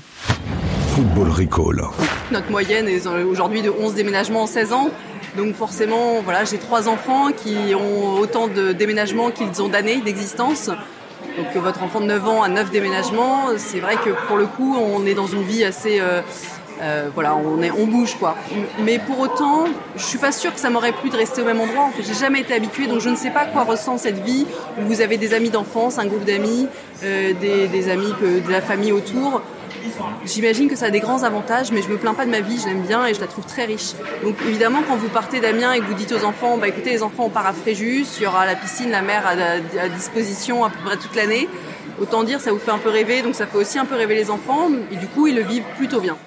[0.95, 1.81] Football Recall.
[2.31, 4.89] Notre moyenne est aujourd'hui de 11 déménagements en 16 ans.
[5.37, 10.69] Donc forcément, voilà, j'ai trois enfants qui ont autant de déménagements qu'ils ont d'années d'existence.
[11.37, 13.47] Donc euh, votre enfant de 9 ans a 9 déménagements.
[13.57, 15.99] C'est vrai que pour le coup, on est dans une vie assez...
[15.99, 16.21] euh,
[16.81, 18.37] euh, voilà, on, est, on bouge quoi.
[18.85, 19.65] Mais pour autant,
[19.97, 21.83] je suis pas sûre que ça m'aurait plu de rester au même endroit.
[21.83, 24.45] En fait, j'ai jamais été habituée, donc je ne sais pas quoi ressent cette vie
[24.79, 26.67] où vous avez des amis d'enfance, un groupe d'amis,
[27.01, 29.41] des, amis de la famille autour.
[30.25, 32.59] J'imagine que ça a des grands avantages, mais je me plains pas de ma vie,
[32.59, 33.93] je l'aime bien et je la trouve très riche.
[34.23, 37.03] Donc évidemment, quand vous partez d'Amiens et que vous dites aux enfants, bah écoutez les
[37.03, 40.69] enfants, on part à Fréjus, il y aura la piscine, la mer à, disposition à
[40.69, 41.47] peu près toute l'année.
[41.99, 44.15] Autant dire, ça vous fait un peu rêver, donc ça fait aussi un peu rêver
[44.15, 46.17] les enfants, et du coup, ils le vivent plutôt bien.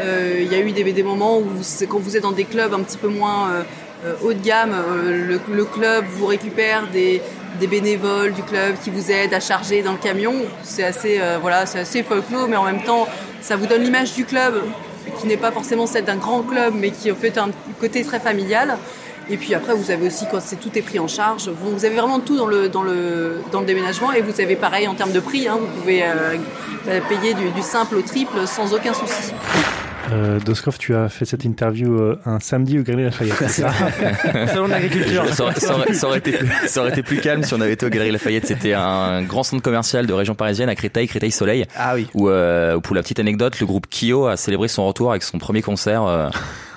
[0.00, 1.46] Euh, Il y a eu des, des moments où
[1.88, 3.62] quand vous êtes dans des clubs un petit peu moins euh,
[4.04, 7.22] euh, haut de gamme, le club vous récupère des,
[7.58, 10.34] des bénévoles du club qui vous aident à charger dans le camion.
[10.62, 13.06] C'est assez, euh, voilà, c'est assez folklore, mais en même temps,
[13.40, 14.62] ça vous donne l'image du club
[15.20, 18.20] qui n'est pas forcément celle d'un grand club, mais qui en fait un côté très
[18.20, 18.76] familial.
[19.28, 21.96] Et puis après, vous avez aussi quand c'est tout est pris en charge, vous, avez
[21.96, 25.48] vraiment tout dans le déménagement et vous avez pareil en termes de prix.
[25.48, 29.32] hein, vous pouvez euh, payer du simple au triple sans aucun souci.
[30.12, 33.34] Euh, Doskov, tu as fait cette interview euh, un samedi au Galerie Lafayette.
[33.38, 33.72] c'est ça
[34.46, 35.26] Salon de l'agriculture.
[35.32, 37.72] Ça aurait, ça ça aurait été plus, ça aurait été plus calme si on avait
[37.72, 38.46] été au Galerie Lafayette.
[38.46, 41.66] C'était un grand centre commercial de région parisienne à Créteil, Créteil Soleil.
[41.76, 42.06] Ah oui.
[42.14, 45.22] Où, euh, où, pour la petite anecdote, le groupe Kyo a célébré son retour avec
[45.22, 46.30] son premier concert.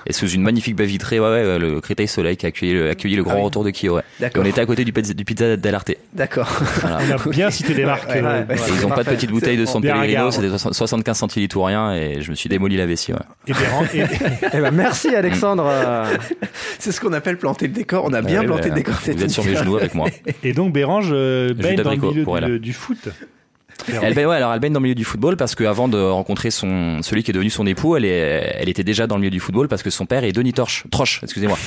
[0.06, 2.90] Et sous une magnifique baie vitrée, ouais, ouais, le Créteil Soleil qui a accueilli le,
[2.90, 3.44] accueilli le grand Ah oui.
[3.44, 3.96] retour de Kyo.
[3.96, 4.02] Ouais.
[4.20, 4.44] Et D'accord.
[4.44, 5.98] on était à côté du, pizza- du pizza d'Alarté.
[6.14, 6.48] D'accord.
[6.82, 7.00] Voilà.
[7.10, 8.10] On a bien cité des marques.
[8.10, 8.56] Ouais, euh, ouais, ouais.
[8.56, 11.64] Et ils ont pas de petite bouteille de San Pellegrino, c'était 60 75 centilitres ou
[11.64, 13.14] rien, et je me suis démoli la vessie.
[13.14, 13.20] Ouais.
[13.94, 14.04] Et, et-
[14.54, 15.70] Eh ben, merci Alexandre.
[16.80, 18.06] C'est ce qu'on appelle planter le décor.
[18.06, 18.70] On a bien Ouais, planté ouais.
[18.70, 18.96] le décor.
[19.04, 20.08] Vous êtes sur mes genoux avec moi.
[20.44, 23.10] et donc Bérange euh, baigne dans le milieu du foot.
[24.02, 26.52] Elle baigne, ouais, alors elle baigne dans le milieu du football parce qu'avant de rencontrer
[26.52, 29.32] son, celui qui est devenu son époux, elle, est, elle était déjà dans le milieu
[29.32, 31.58] du football parce que son père est Denis Torche, Troche, excusez-moi.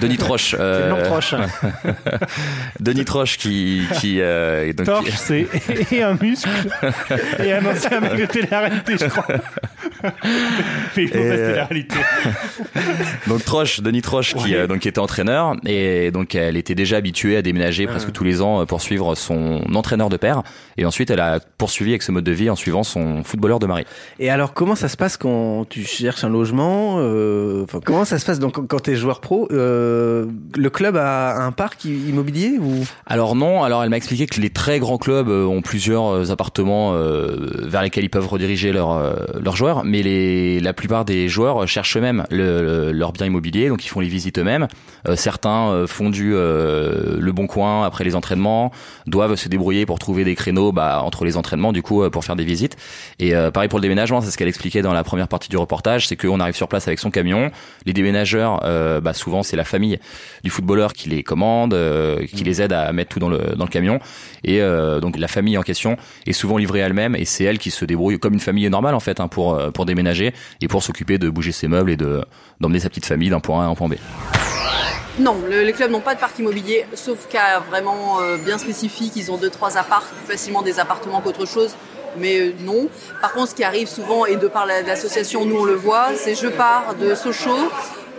[0.00, 0.54] Denis Troche.
[0.58, 1.34] euh, nom de Troche.
[2.80, 5.46] Denis Troche qui, qui, euh, donc, Torche, c'est
[5.92, 6.48] et un muscle
[7.42, 9.26] et un ancien mec de télé-réalité, je crois.
[10.96, 11.96] Mais euh, la réalité.
[13.26, 17.36] donc Troche, Denis Troche qui, euh, donc était entraîneur et donc elle était déjà habituée
[17.36, 20.42] à déménager presque tous les ans euh, pour suivre son entraîneur de père
[20.76, 23.66] et ensuite elle a poursuivi avec ce mode de vie en suivant son footballeur de
[23.66, 23.84] mari.
[24.20, 28.24] Et alors, comment ça se passe quand tu cherches un logement euh, Comment ça se
[28.24, 30.26] passe donc, quand tu es joueur pro euh,
[30.56, 32.84] Le club a un parc immobilier ou?
[33.04, 36.30] Alors non, alors elle m'a expliqué que les très grands clubs euh, ont plusieurs euh,
[36.30, 38.96] appartements euh, vers lesquels ils peuvent rediriger leurs
[39.40, 43.68] leurs joueurs, mais les la plupart des joueurs cherchent eux-mêmes le, le- leur bien immobilier,
[43.70, 44.68] donc ils font les visites eux-mêmes.
[45.08, 48.70] Euh, certains font du euh, le bon coin après les entraînements,
[49.08, 52.24] doivent se débrouiller pour trouver des créneaux bah, entre les entraînements du coup euh, pour
[52.24, 52.76] faire des visites.
[53.18, 55.56] Et euh, pareil pour le déménagement, c'est ce qu'elle expliquait dans la première partie du
[55.56, 57.50] reportage, c'est qu'on arrive sur place avec son camion.
[57.84, 59.98] Les déménageurs, euh, bah, souvent c'est la famille
[60.44, 63.64] du footballeur qui les commande, euh, qui les aide à mettre tout dans le dans
[63.64, 63.98] le camion.
[64.44, 67.70] Et euh, donc la famille en question est souvent livrée elle-même et c'est elle qui
[67.70, 71.18] se débrouille comme une famille normale en fait hein, pour pour déménager et pour s'occuper
[71.18, 72.24] de bouger ses meubles et de
[72.60, 73.94] d'emmener sa petite famille d'un point A à un point B.
[75.18, 79.12] Non, le- les clubs n'ont pas de parc immobilier, sauf cas vraiment euh, bien spécifiques.
[79.16, 81.74] Ils ont deux, trois apparts, plus facilement des appartements qu'autre chose.
[82.18, 82.88] Mais euh, non.
[83.20, 86.08] Par contre, ce qui arrive souvent, et de par la- l'association, nous on le voit,
[86.16, 87.70] c'est je pars de Sochaux.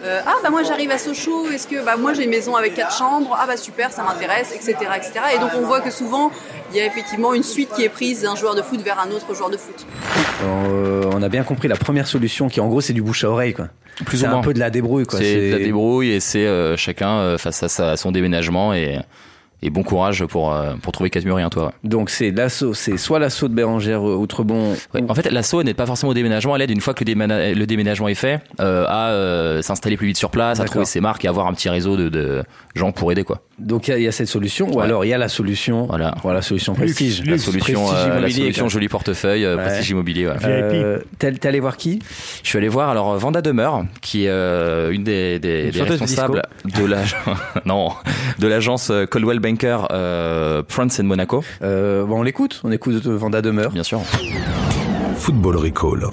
[0.03, 2.75] Euh, ah bah moi j'arrive à Sochaux, est-ce que bah moi j'ai une maison avec
[2.75, 5.11] quatre chambres, ah bah super, ça m'intéresse, etc., etc.
[5.35, 6.31] Et donc on voit que souvent
[6.71, 9.09] il y a effectivement une suite qui est prise d'un joueur de foot vers un
[9.11, 9.85] autre joueur de foot.
[10.43, 13.29] Euh, On a bien compris la première solution qui en gros c'est du bouche à
[13.29, 13.67] oreille quoi.
[14.05, 14.41] Plus C'est ou un moins.
[14.41, 15.17] peu de la débrouille quoi.
[15.19, 18.73] C'est de la débrouille et c'est euh, chacun euh, face à, sa- à son déménagement
[18.73, 18.99] et
[19.63, 21.73] Et bon courage pour, euh, pour trouver Catemuri, hein, toi.
[21.83, 24.75] Donc c'est l'assaut, c'est soit l'assaut de Bérangère euh, Outrebon.
[24.93, 26.55] Ouais, En fait, l'assaut n'est pas forcément au déménagement.
[26.55, 29.97] Elle aide une fois que le, déména- le déménagement est fait euh, à euh, s'installer
[29.97, 32.43] plus vite sur place, à trouver ses marques et avoir un petit réseau de, de
[32.75, 33.41] gens pour aider quoi.
[33.57, 34.83] Donc il y a- il y, a cette solution, ou Ouais.
[34.83, 36.13] alors il y a la solution, Voilà.
[36.21, 37.23] voilà, la solution prestige.
[37.25, 39.63] La solution, Prestige euh, la solution joli portefeuille, euh, Ouais.
[39.63, 40.27] prestige immobilier.
[40.27, 40.99] ouais.
[41.17, 41.99] T'es allé voir qui?
[42.43, 45.79] Je suis allé voir alors Vanda Demeure, qui est euh, une des, des, Une des
[45.79, 46.99] chanteuse de responsables de la
[47.65, 47.89] non
[48.37, 51.41] de l'agence Coldwell Banker euh, France and Monaco.
[51.61, 53.71] euh, bon, On l'écoute, on écoute Vanda Demeure.
[53.71, 54.01] Bien sûr.
[55.17, 56.09] Football Recall.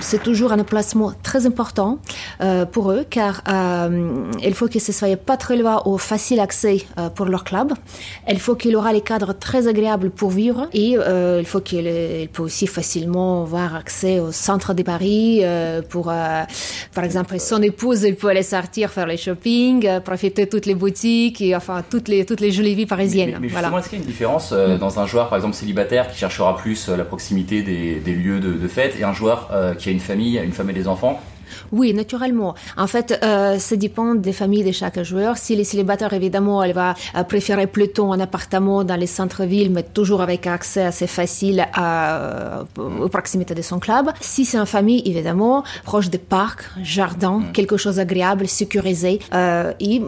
[0.00, 1.98] C'est toujours un placement très important
[2.40, 4.10] euh, pour eux car euh,
[4.42, 7.72] il faut que ce soit pas très loin ou facile accès euh, pour leur club.
[8.28, 11.86] Il faut qu'il aura les cadres très agréables pour vivre et euh, il faut qu'il
[11.86, 16.42] il peut aussi facilement avoir accès au centre de Paris euh, pour, euh,
[16.94, 20.66] par exemple, son épouse, il peut aller sortir faire les shopping, euh, profiter de toutes
[20.66, 23.32] les boutiques et enfin toutes les toutes les jolies vies parisiennes.
[23.34, 23.70] Mais, mais voilà.
[23.78, 26.56] est-ce qu'il y a une différence euh, dans un joueur, par exemple, célibataire qui cherchera
[26.56, 29.88] plus euh, la proximité des, des lieux de, de fête et un joueur euh, qui
[29.88, 31.20] a une famille, une femme et des enfants
[31.70, 32.54] Oui, naturellement.
[32.76, 35.36] En fait, euh, ça dépend des familles de chaque joueur.
[35.36, 39.82] Si les célibataires, évidemment, elle va euh, préférer plutôt un appartement dans les centres-villes, mais
[39.82, 44.10] toujours avec accès assez facile à, aux proximités de son club.
[44.20, 49.18] Si c'est une famille, évidemment, proche des parcs, jardins, quelque chose d'agréable, sécurisé.
[49.34, 50.00] Euh, et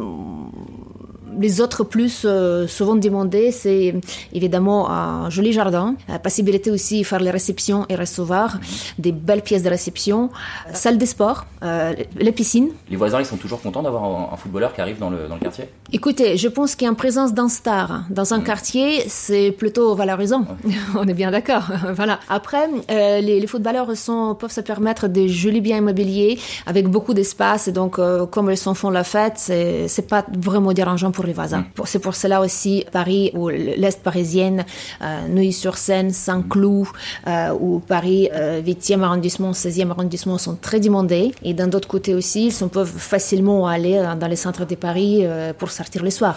[1.40, 3.94] les autres plus euh, souvent demandés, c'est
[4.32, 8.58] évidemment un joli jardin, la possibilité aussi de faire les réceptions et recevoir
[8.98, 10.30] des belles pièces de réception,
[10.72, 12.70] salle de sport, euh, les piscines.
[12.90, 15.40] Les voisins, ils sont toujours contents d'avoir un, footballeur qui arrive dans le, dans le
[15.40, 15.68] quartier?
[15.92, 20.44] Écoutez, je pense une présence d'un star dans un quartier, c'est plutôt valorisant.
[20.96, 21.70] On est bien d'accord.
[21.94, 22.20] voilà.
[22.28, 27.14] Après, euh, les, les footballeurs sont, peuvent se permettre des jolis biens immobiliers avec beaucoup
[27.14, 27.68] d'espace.
[27.68, 31.32] Et donc, euh, comme ils s'en font la fête, c'est pas vraiment dérangeant pour les
[31.32, 31.64] voisins.
[31.74, 34.64] Pour- C'est pour cela aussi Paris ou l'Est parisienne,
[35.02, 36.86] euh, Neuilly-sur-Seine, Saint-Cloud
[37.26, 41.32] euh, ou Paris euh, 8e arrondissement, 16e arrondissement sont très demandés.
[41.42, 45.20] Et d'un autre côté aussi, ils peuvent facilement aller euh, dans les centres de Paris
[45.22, 46.36] euh, pour sortir le soir.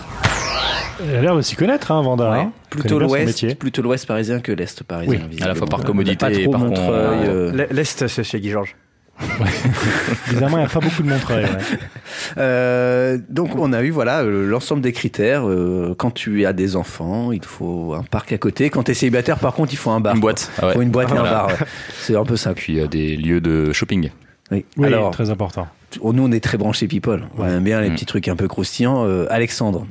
[0.99, 2.31] Elle a l'air de s'y connaître, hein, Vanda.
[2.31, 2.39] Ouais.
[2.39, 2.51] hein.
[2.69, 5.19] Plutôt l'ouest, plutôt l'ouest parisien que l'est parisien.
[5.31, 8.39] Oui, à la fois par commodité et par con- Montreuil, euh, L- L'Est, c'est chez
[8.39, 8.75] Guy Georges.
[10.29, 11.43] Bizarrement, il n'y a pas beaucoup de Montreuil.
[11.45, 11.49] ouais.
[12.37, 15.47] Euh, donc on a eu voilà l'ensemble des critères.
[15.47, 18.69] Euh, quand tu as des enfants, il faut un parc à côté.
[18.69, 20.13] Quand tu es célibataire, par contre, il faut un bar.
[20.15, 20.51] Une boîte.
[20.63, 21.47] Il faut une boîte et un bar.
[21.47, 21.53] ouais.
[22.01, 22.53] C'est un peu ça.
[22.53, 24.09] Puis euh, des lieux de shopping.
[24.51, 24.65] Oui.
[24.77, 25.67] Oui, Alors, très important.
[26.03, 27.23] nous on est très branchés people.
[27.37, 27.93] On aime bien les Mm.
[27.93, 29.05] petits trucs un peu croustillants.
[29.05, 29.87] Euh, Alexandre,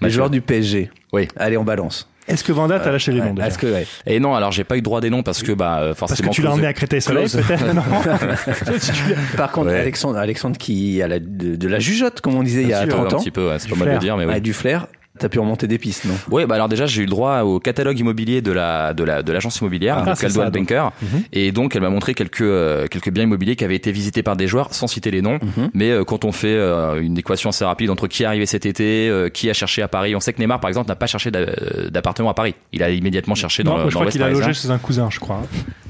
[0.00, 0.16] Mathieu.
[0.16, 0.90] joueurs du PSG.
[1.12, 1.28] Oui.
[1.36, 2.09] Allez, on balance.
[2.30, 3.86] Est-ce que Vanda t'a lâché les noms Est-ce que ouais.
[4.06, 6.30] Et non, alors j'ai pas eu droit des noms parce que bah euh, Parce forcément.
[6.30, 7.44] que tu l'as emmené à Créteil-Soleil, close.
[7.46, 7.64] peut-être.
[9.36, 9.78] Par contre, Ouais.
[9.80, 12.80] Alexandre, Alexandre qui a la, de, de la jugeote, comme on disait il y a
[12.82, 14.32] Un 30 ans, petit peu, ouais, c'est pas mal de dire, mais oui.
[14.34, 14.86] Ouais, du flair.
[15.20, 16.14] T'as pu remonter des pistes, non?
[16.30, 19.22] Oui, bah alors déjà j'ai eu le droit au catalogue immobilier de la de la
[19.22, 20.68] de l'agence immobilière, Ah, c'est Caldwell donc.
[20.68, 21.22] Banker, Mhm.
[21.32, 24.34] et donc elle m'a montré quelques euh, quelques biens immobiliers qui avaient été visités par
[24.36, 25.38] des joueurs, sans citer les noms.
[25.42, 25.70] Mhm.
[25.74, 28.64] Mais euh, quand on fait euh, une équation assez rapide entre qui est arrivé cet
[28.66, 31.30] été, qui a cherché à Paris, on sait que Neymar par exemple n'a pas cherché
[31.30, 31.44] d'a-
[31.90, 32.54] d'appartement à Paris.
[32.72, 34.78] Il a immédiatement cherché dans Non, le je dans crois qu'il a logé chez un
[34.78, 35.42] cousin, je crois.
[35.44, 35.46] hein.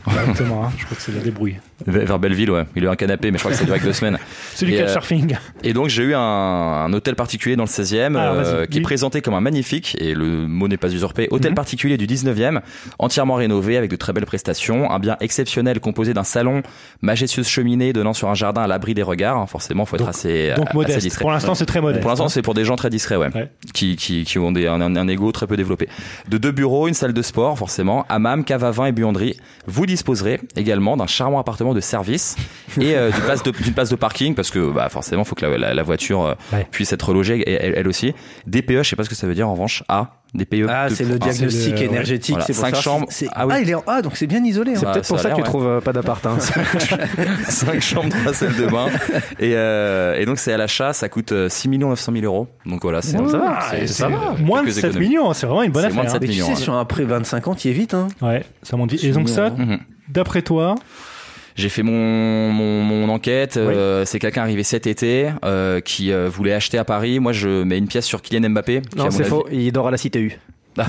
[0.11, 0.73] Directement, hein.
[0.79, 1.57] je crois que c'est la débrouille.
[1.87, 2.65] Vers Belleville, ouais.
[2.77, 4.19] Il a eu un canapé, mais je crois que c'est direct deux semaines.
[4.55, 5.37] C'est du euh, couchsurfing.
[5.63, 8.83] Et donc j'ai eu un, un hôtel particulier dans le 16e Ah, euh, qui est
[8.83, 11.55] présenté comme un magnifique, et le mot n'est pas usurpé, hôtel Mhm.
[11.57, 12.61] particulier du 19e,
[12.99, 16.63] entièrement rénové avec de très belles prestations, un bien exceptionnel composé d'un salon,
[17.03, 20.09] majestueuse cheminée donnant sur un jardin à l'abri des regards, hein, forcément faut être Donc-
[20.11, 20.99] assez, Donc assez modeste.
[21.01, 21.23] discret.
[21.23, 22.03] Pour l'instant, c'est très modeste.
[22.03, 22.29] Pour l'instant, hein.
[22.29, 23.51] c'est pour des gens très discrets, ouais, Ouais.
[23.75, 25.89] Qui, qui, qui ont des, un, un, un ego très peu développé.
[26.29, 29.37] De deux bureaux, une salle de sport, forcément, hammam, cave à vin et buanderie.
[29.67, 32.37] Vous disposerez également d'un charmant appartement de service
[32.81, 33.43] et euh, d'une place
[33.75, 36.67] place de parking parce que bah forcément, faut que la, la, la voiture euh, Ouais.
[36.71, 38.15] puisse être logée elle, elle aussi.
[38.47, 39.83] DPE, je sais pas ce que ça veut dire en revanche.
[39.89, 40.67] A, DPE.
[40.69, 42.31] Ah, de- c'est le ah, diagnostic c'est le- énergétique.
[42.35, 43.07] Voilà, c'est pour cinq savoir chambres.
[43.11, 43.55] c'est- Ah oui.
[43.63, 44.77] il est en A, donc c'est bien isolé.
[44.77, 44.93] C'est hein.
[44.93, 45.47] peut-être ça pour ça que l'air, tu ouais.
[45.49, 46.25] trouves euh, pas d'appart.
[46.27, 46.37] hein.
[47.49, 48.87] cinq chambres, trois salles de bain.
[49.41, 52.49] Et, euh, et donc c'est à l'achat, ça coûte euh, 6 900 000 euros.
[52.67, 54.33] Donc voilà, c'est Ouais, ça va, c'est- ça c'est, va.
[54.39, 55.09] euh, Moins de quelques 7 économies.
[55.09, 56.21] millions, c'est vraiment une bonne C'est moins de affaire.
[56.21, 56.59] 7 Mais tu millions, sais, ouais.
[56.65, 57.95] sur un prêt 25 ans, tu y es vite.
[57.95, 58.09] Hein.
[58.23, 58.27] hein.
[58.29, 59.03] Ouais, ça monte vite.
[59.05, 59.79] Et donc ça, Mhm.
[60.09, 60.75] d'après toi,
[61.61, 63.57] J'ai fait mon, mon, mon enquête.
[63.57, 67.21] euh, c'est quelqu'un arrivé cet été euh, qui euh, voulait acheter à Paris.
[67.21, 68.83] Moi, je mets une pièce sur Kylian Mbappé.
[68.97, 69.47] Non, c'est avis- faux.
[69.53, 69.97] Il dort à la
[70.79, 70.87] Ah,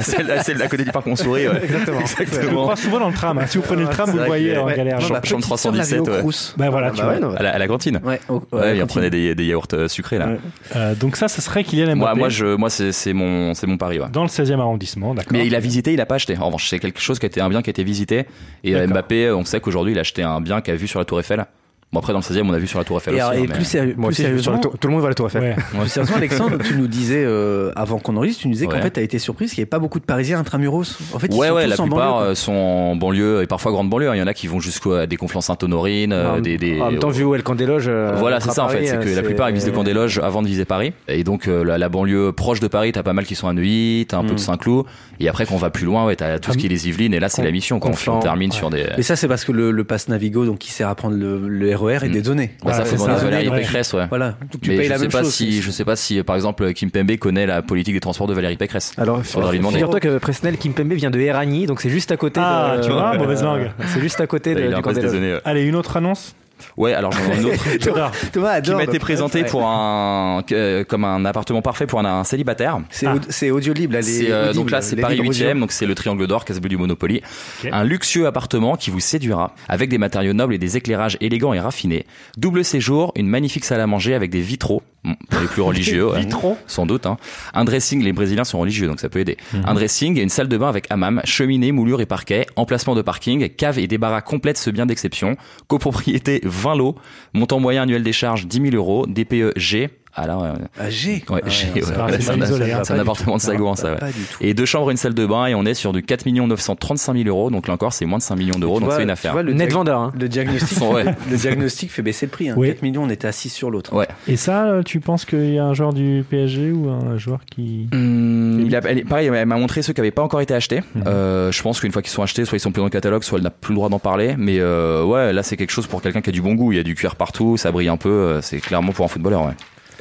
[0.00, 1.48] celle, à celle à côté du parc Montsouris.
[1.48, 1.60] Ouais.
[1.62, 2.00] Exactement.
[2.04, 3.38] je le crois souvent dans le tram.
[3.38, 3.46] hein.
[3.46, 5.00] Si vous prenez le tram, vous le voyez en galère.
[5.00, 6.32] Chambre- chambre petite sœur 317, l'avait au ouais.
[6.56, 7.28] Ben voilà, tu Bah vois.
[7.30, 8.00] ouais, À la, à la cantine.
[8.04, 10.26] Ouais, au- Ouais, il prenait des, des yaourts euh, sucrés là.
[10.26, 10.38] Ouais.
[10.76, 13.66] Euh, donc ça, ce serait Kylian Moi, Mbappé moi, je, moi, c'est c'est mon, c'est
[13.66, 14.00] mon pari.
[14.00, 14.06] Ouais.
[14.12, 15.32] dans le 16e arrondissement, d'accord.
[15.32, 16.36] Mais il a visité, il a pas acheté.
[16.38, 18.26] En revanche, c'est quelque chose qui a été un bien qui a été visité.
[18.64, 18.94] Et euh, D'accord.
[18.94, 21.20] Mbappé, on sait qu'aujourd'hui, il a acheté un bien qu'il a vu sur la Tour
[21.20, 21.46] Eiffel.
[21.90, 23.24] Bon après dans le 16e on a vu sur la Tour Eiffel Et, aussi.
[23.24, 25.10] hein, et mais- plus, sérieux- Moi plus aussi, sérieusement, tour- tout le monde va à
[25.10, 25.42] la Tour Eiffel.
[25.42, 25.54] Ouais.
[25.54, 28.90] plus sérieusement, Alexandre, tu nous disais euh, avant qu'on enregistre, tu nous disais qu'en fait,
[28.90, 30.98] tu as été surprise qu'il n'y avait pas beaucoup de Parisiens intramuros.
[31.14, 33.42] En fait, ils ouais, sont ouais, tous la en plupart banlieue, euh, sont en banlieue
[33.42, 34.10] et parfois grande banlieue.
[34.10, 34.14] hein.
[34.16, 36.90] Il y en a qui vont jusqu'à des conflans Sainte-Honorine, euh, En- des, des- En
[36.90, 37.86] même temps, vu où est le camp des loges.
[37.88, 39.94] euh, Voilà, c'est ça en fait, c'est que la plupart ils visent le camp des
[39.94, 40.18] loges.
[40.22, 40.92] avant de viser Paris.
[41.08, 43.54] Et donc euh, la, la banlieue proche de Paris, t'as pas mal qui sont à
[43.54, 44.36] Neuilly, t'as un peu Mm.
[44.36, 44.84] de Saint-Cloud.
[45.20, 47.14] Et après, quand on va plus loin, ouais, t'as tout ce qui est les Yvelines.
[47.14, 47.80] Et là, c'est la mission.
[47.80, 48.84] Quand on termine sur des.
[48.98, 51.48] Et ça, c'est parce que le, le pass Navigo, donc qui sert à prendre le,
[51.78, 52.12] RER, est Mm.
[52.12, 52.50] dédonné.
[52.64, 53.24] Bah, ça, faut demander ça.
[53.24, 53.58] Valérie Ouais.
[53.60, 54.06] Pécresse, ouais.
[54.08, 54.36] Voilà.
[54.52, 55.34] Donc tu Mais payes je la sais même pas chose.
[55.34, 58.34] si, je sais pas si, par exemple, Kim Pembe connaît la politique des transports de
[58.34, 58.92] Valérie Pécresse.
[58.98, 59.76] Alors, Faudra lui demander.
[59.76, 62.84] figure-toi que Presnel Kimpembe vient de Eragny, donc c'est juste à côté Ah, de.
[62.84, 63.70] tu vois, mauvaise langue.
[63.94, 65.38] C'est juste à côté de, Il est du des.
[65.44, 66.34] Allez, une autre annonce
[66.76, 67.64] Ouais, alors j'en ai une autre.
[67.80, 68.76] Thomas qui adore.
[68.76, 69.48] m'a été présenté ouais.
[69.48, 72.80] pour un euh, comme un appartement parfait pour un, un célibataire.
[72.90, 73.14] C'est Ah.
[73.28, 74.00] c'est audio libre, là.
[74.00, 75.60] les C'est, euh, donc là c'est Paris livres 8 e audio.
[75.60, 77.22] donc c'est le triangle d'or Casablanca du Monopoly.
[77.70, 81.60] Un luxueux appartement qui vous séduira avec des matériaux nobles et des éclairages élégants et
[81.60, 82.06] raffinés.
[82.36, 84.82] Double séjour, une magnifique salle à manger avec des vitraux
[85.30, 86.08] pour les plus religieux.
[86.10, 86.20] ouais.
[86.66, 87.06] Sans doute.
[87.06, 87.16] Hein.
[87.54, 89.36] Un dressing, les Brésiliens sont religieux, donc ça peut aider.
[89.64, 93.02] Un dressing et une salle de bain avec hammam, cheminée, moulure et parquet, emplacement de
[93.02, 95.36] parking, cave et débarras complètent ce bien d'exception.
[95.68, 96.96] Copropriété 20 lots,
[97.34, 99.90] montant moyen annuel des charges 10 000 euros, DPE G.
[100.20, 100.48] Ah là, ouais.
[100.80, 101.22] Ah, G.
[101.30, 101.82] Ouais, Ah, G, ouais.
[102.20, 102.78] c'est isolé, hein.
[102.78, 103.98] pas C'est un du appartement de Non, ça, ouais.
[103.98, 104.38] Pas du tout.
[104.40, 107.28] Et deux chambres, une salle de bain, et on est sur du 4 935 000
[107.28, 107.50] euros.
[107.50, 109.32] Donc là encore, c'est moins de 5 millions d'euros, donc c'est une tu affaire.
[109.32, 110.00] vois, le Net vendeur.
[110.00, 110.12] hein.
[110.18, 111.04] Le diagnostic, Ouais.
[111.30, 112.48] le diagnostic fait baisser le prix.
[112.48, 112.54] Hein.
[112.56, 112.68] Oui.
[112.68, 113.94] 4 millions, on était assis sur l'autre.
[113.94, 114.08] Ouais.
[114.26, 117.38] Et ça, euh, tu penses qu'il y a un joueur du PSG ou un joueur
[117.50, 117.88] qui.
[117.92, 120.80] Il a, elle- pareil, elle m'a montré ceux qui n'avaient pas encore été achetés.
[120.94, 121.04] Mhm.
[121.06, 123.22] Euh, je pense qu'une fois qu'ils sont achetés, soit ils sont plus dans le catalogue,
[123.22, 124.34] soit elle n'a plus le droit d'en parler.
[124.36, 126.72] Mais euh, ouais, là c'est quelque chose pour quelqu'un qui a du bon goût.
[126.72, 128.08] Il y a du cuir partout, ça brille un peu.
[128.08, 129.44] euh, C'est clairement pour un footballeur.
[129.46, 129.52] Ouais.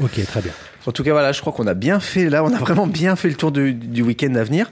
[0.02, 0.52] Ok, très bien.
[0.86, 3.16] En tout cas, voilà, je crois qu'on a bien fait, là, on a vraiment bien
[3.16, 4.70] fait le tour du, du week-end à venir.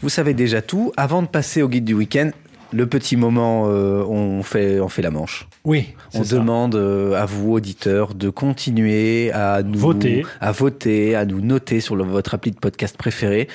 [0.00, 0.92] Vous savez déjà tout.
[0.96, 2.30] Avant de passer au guide du week-end,
[2.72, 5.46] le petit moment, euh, on, fait, on fait la manche.
[5.64, 6.36] Oui, On ça.
[6.36, 10.24] demande euh, à vous, auditeurs, de continuer à nous Voter.
[10.40, 13.48] à voter, à nous noter sur le- votre appli de podcast préféré.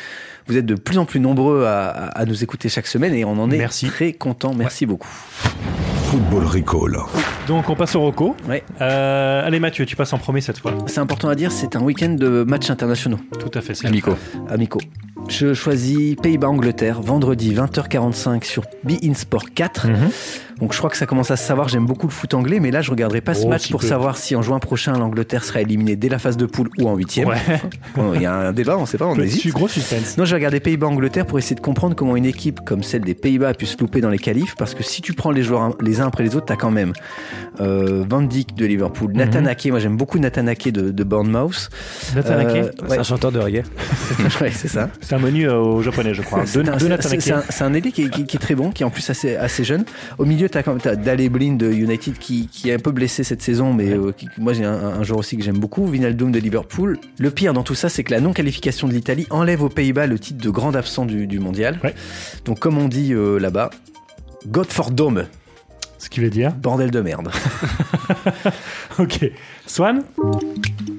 [0.48, 3.50] Vous êtes de plus en plus nombreux à, nous écouter chaque semaine et on en
[3.50, 3.88] est Merci.
[3.88, 4.54] très content.
[4.54, 5.10] Merci beaucoup.
[6.14, 6.98] Football Recall.
[7.48, 8.36] Donc on passe au Rocco.
[8.48, 8.64] Ouais.
[8.82, 10.76] Euh, allez Mathieu, tu passes en premier cette fois.
[10.86, 13.18] C'est important à dire, c'est un week-end de matchs internationaux.
[13.40, 14.16] Tout à fait, c'est Amico.
[14.48, 14.80] amicaux.
[15.30, 19.88] Je choisis Pays-Bas-Angleterre, vendredi 20h45 sur Be In Sport 4.
[19.88, 19.96] Mhm.
[20.60, 22.70] Donc je crois que ça commence à se savoir, j'aime beaucoup le foot anglais, mais
[22.70, 23.88] là je regarderai pas ce Oh, match pour peu.
[23.88, 26.96] savoir si en juin prochain l'Angleterre sera éliminée dès la phase de poule ou en
[26.96, 27.28] huitième.
[27.30, 27.38] Ouais.
[27.96, 29.42] Bon, Il y a un débat, on sait pas, on hésite.
[29.42, 30.16] Petit gros suspense.
[30.18, 33.16] Non, je vais regarder Pays-Bas-Angleterre pour essayer de comprendre comment une équipe comme celle des
[33.16, 35.76] Pays-Bas a pu se louper dans les qualifs, parce que si tu prends les joueurs
[35.82, 36.94] les uns après les autres, t'as quand même
[37.60, 39.18] euh, Van Dijk de Liverpool, Mhm.
[39.18, 41.70] Nathan Ake, moi j'aime beaucoup Nathan Ake de, de Bournemouth.
[42.16, 43.64] Nathan Ake, Euh, C'est ouais, un chanteur de reggae.
[44.42, 44.90] ouais, c'est ça.
[45.20, 46.46] C'est un menu euh, au japonais, je crois.
[46.46, 46.74] C'est un-
[47.38, 49.08] un, c'est un ailier qui, est- qui- qui est très bon, qui est en plus
[49.10, 49.86] assez, assez jeune.
[50.18, 53.42] Au milieu, tu as, Dale Blin de United qui, qui est un peu blessé cette
[53.42, 56.98] saison, mais euh, moi j'ai un, un joueur aussi que j'aime beaucoup, Vinaldoom de Liverpool.
[57.20, 60.18] Le pire dans tout ça, c'est que la non-qualification de l'Italie enlève aux Pays-Bas le
[60.20, 61.80] titre de grand absent du, du mondial.
[61.84, 61.94] Ouais.
[62.46, 63.70] Donc comme on dit euh, là-bas,
[64.48, 65.26] Godfordome,
[66.00, 66.52] Ce qui veut dire.
[66.54, 67.30] bordel de merde.
[69.00, 69.32] Ok.
[69.66, 70.04] Swan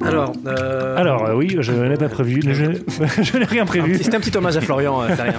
[0.02, 2.40] Alors, euh, Alors, euh, oui, je n'ai pas prévu.
[2.42, 2.52] Je,
[3.22, 3.98] je n'ai rien prévu.
[4.02, 5.34] C'était un petit hommage à Florian, euh, c'est rien.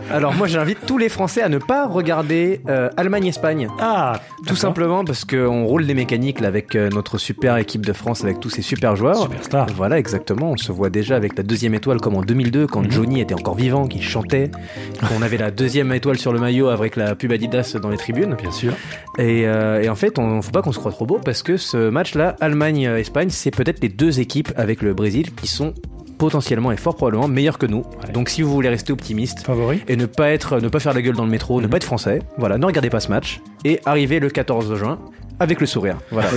[0.10, 3.68] Alors moi j'invite tous les Français à ne pas regarder euh, Allemagne-Espagne.
[3.80, 7.92] Ah Tout simplement parce qu'on roule des mécaniques là, avec euh, notre super équipe de
[7.92, 9.22] France, avec tous ces super joueurs.
[9.22, 9.66] Superstar.
[9.76, 10.52] Voilà, exactement.
[10.52, 13.56] On se voit déjà avec la deuxième étoile comme en 2002, quand Johnny était encore
[13.56, 14.50] vivant, qu'il chantait.
[15.16, 18.36] On avait la deuxième étoile sur le maillot avec la pub Adidas dans les tribunes.
[18.40, 18.72] Bien sûr.
[19.18, 21.56] Et, euh, et en fait, on faut pas qu'on se croie trop beau parce que
[21.56, 25.72] ce match-là, Allemagne-Espagne, c'est peut-être les deux équipes avec le Brésil qui sont
[26.18, 27.84] potentiellement et fort probablement meilleures que nous.
[28.04, 28.12] Ouais.
[28.12, 31.02] Donc si vous voulez rester optimiste Favori et ne pas être, ne pas faire la
[31.02, 33.80] gueule dans le métro, ne pas être français, voilà, ne regardez pas ce match et
[33.84, 34.98] arrivez le 14 juin
[35.38, 35.96] avec le sourire.
[36.10, 36.28] Voilà.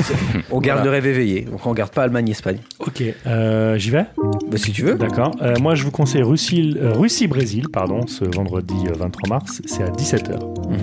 [0.51, 2.59] On garde le rêve éveillé, donc on regarde pas Allemagne-Espagne.
[2.79, 3.03] Ok.
[3.27, 4.05] Euh, J'y vais
[4.49, 4.95] Bah, si tu veux.
[4.95, 5.31] D'accord.
[5.41, 9.61] Euh, moi, je vous conseille Russie- euh, Russie-Brésil, pardon, ce vendredi euh, 23 mars.
[9.65, 10.39] C'est à 17h.
[10.69, 10.77] Mhm.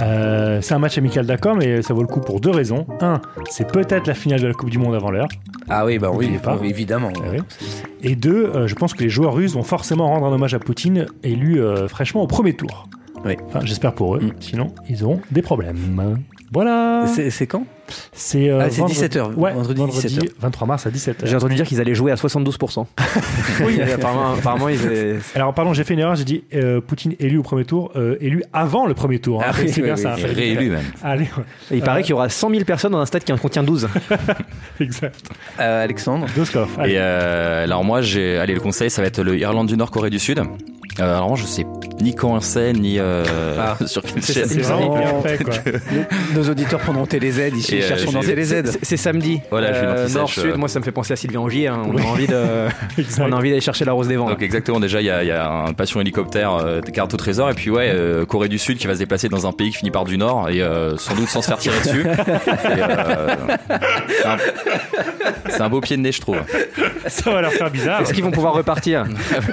[0.00, 2.86] Euh, c'est un match amical, d'accord, mais ça vaut le coup pour deux raisons.
[3.00, 5.28] Un, c'est peut-être la finale de la Coupe du Monde avant l'heure.
[5.68, 6.58] Ah oui, bah oui, pas.
[6.62, 7.10] évidemment.
[7.16, 7.38] Ah oui.
[8.02, 11.06] Et deux, je pense que les joueurs russes vont forcément rendre un hommage à Poutine,
[11.24, 12.88] élu fraîchement au premier tour.
[13.24, 13.34] Oui.
[13.48, 14.20] Enfin, j'espère pour eux.
[14.20, 14.32] Mm.
[14.38, 15.76] Sinon, ils auront des problèmes.
[16.52, 17.06] Voilà.
[17.30, 17.64] C'est quand?
[18.12, 20.30] C'est euh, Ah, c'est vendredi- 17h, Ouais, vendredi vendredi, 17h.
[20.40, 21.24] 23 mars à 17h.
[21.24, 22.84] J'ai entendu dire qu'ils allaient jouer à 72%.
[23.64, 26.16] oui, apparemment, apparemment ils allaient- Alors, pardon, j'ai fait une erreur.
[26.16, 29.40] J'ai dit euh, Poutine élu au premier tour, euh, élu avant le premier tour.
[29.42, 29.46] hein.
[29.50, 30.14] Ah oui, c'est bien oui, ça.
[30.14, 30.84] Réélu même.
[31.02, 31.44] Allez, ouais.
[31.70, 33.88] Il paraît qu'il y aura 100 000 personnes dans un stade qui en contient 12.
[34.80, 35.28] exact.
[35.60, 36.68] Euh, Alexandre Doskov.
[36.86, 39.90] Et euh, alors moi, j'ai, allez, le conseil, ça va être le Irlande du Nord,
[39.90, 40.40] Corée du Sud.
[40.98, 41.66] Euh, alors, je sais
[42.00, 43.24] ni quand c'est, ni euh,
[43.58, 43.76] Ah.
[43.86, 44.44] sur quelle C'est chaîne.
[44.46, 45.54] ça, c'est vraiment bien fait, quoi.
[46.34, 48.62] Nos auditeurs prendront TéléZ, ils Et, euh, chercheront dans TéléZ.
[48.82, 49.40] C'est- samedi.
[49.50, 50.56] Voilà, Euh, l'anti-sèche, Nord-Sud, euh.
[50.56, 51.68] moi ça me fait penser à Sylvie Angier.
[51.68, 51.82] hein.
[51.86, 52.34] On a envie de,
[53.20, 54.28] on a envie d'aller chercher la rose des vents.
[54.28, 57.16] Donc exactement, déjà il y a, il y a un passion hélicoptère, euh, carte au
[57.18, 59.70] trésor, et puis ouais, euh, Corée du Sud qui va se déplacer dans un pays
[59.70, 62.06] qui finit par du Nord, et euh, sans doute sans se faire tirer dessus.
[62.76, 64.36] Euh,
[65.48, 66.38] c'est un- beau pied de nez, je trouve.
[67.06, 68.00] Ça va leur faire bizarre.
[68.00, 69.04] Est-ce qu'ils vont pouvoir repartir?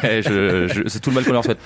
[0.03, 1.59] Ouais, je- je- c'est tout le mal qu'on leur souhaite.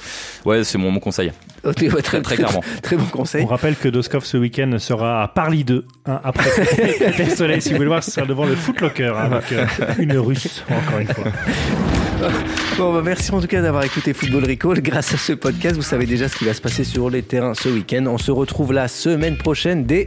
[0.45, 1.31] Ouais, c'est mon, mon conseil.
[1.75, 2.63] Très, très clairement.
[2.81, 3.43] Très bon conseil.
[3.43, 6.49] On rappelle que Doskov ce week-end sera à Paris 2, hein, après
[7.19, 7.61] le Soleil.
[7.61, 9.65] Si vous voulez le voir, ce sera devant le Footlocker, hein, avec euh,
[9.99, 11.25] une russe, encore une fois.
[12.77, 14.81] Bon, bah, merci en tout cas d'avoir écouté Football Recall.
[14.81, 17.53] Grâce à ce podcast, vous savez déjà ce qui va se passer sur les terrains
[17.53, 18.05] ce week-end.
[18.07, 20.05] On se retrouve la semaine prochaine dès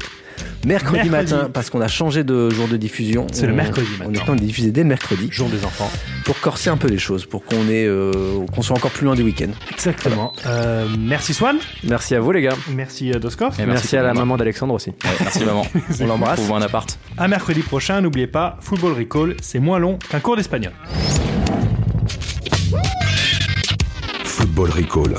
[0.66, 1.32] mercredi, Mercredi.
[1.34, 3.26] matin parce qu'on a changé de jour de diffusion.
[3.32, 4.14] C'est le On- mercredi On maintenant.
[4.14, 5.90] est en train de diffuser dès le mercredi Jour des enfants.
[6.24, 8.12] pour corser un peu les choses, pour qu'on ait, euh,
[8.54, 9.50] qu'on soit encore plus loin du week-end.
[9.72, 10.32] Exactement.
[10.46, 11.56] Euh, merci Swan.
[11.84, 12.54] Merci à vous les gars.
[12.74, 13.58] Merci euh, Doskov.
[13.60, 14.20] Et Merci, à la maman.
[14.20, 14.90] maman d'Alexandre aussi.
[14.90, 15.66] Ouais, merci maman.
[16.00, 16.38] On l'embrasse.
[16.40, 16.98] Trouve un appart.
[17.18, 20.72] À mercredi prochain, n'oubliez pas, Football Recall, c'est moins long qu'un cours d'espagnol.
[24.24, 25.14] Football Recall.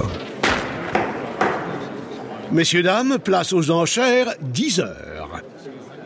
[2.52, 4.98] Messieurs, dames, place aux enchères, 10 heures.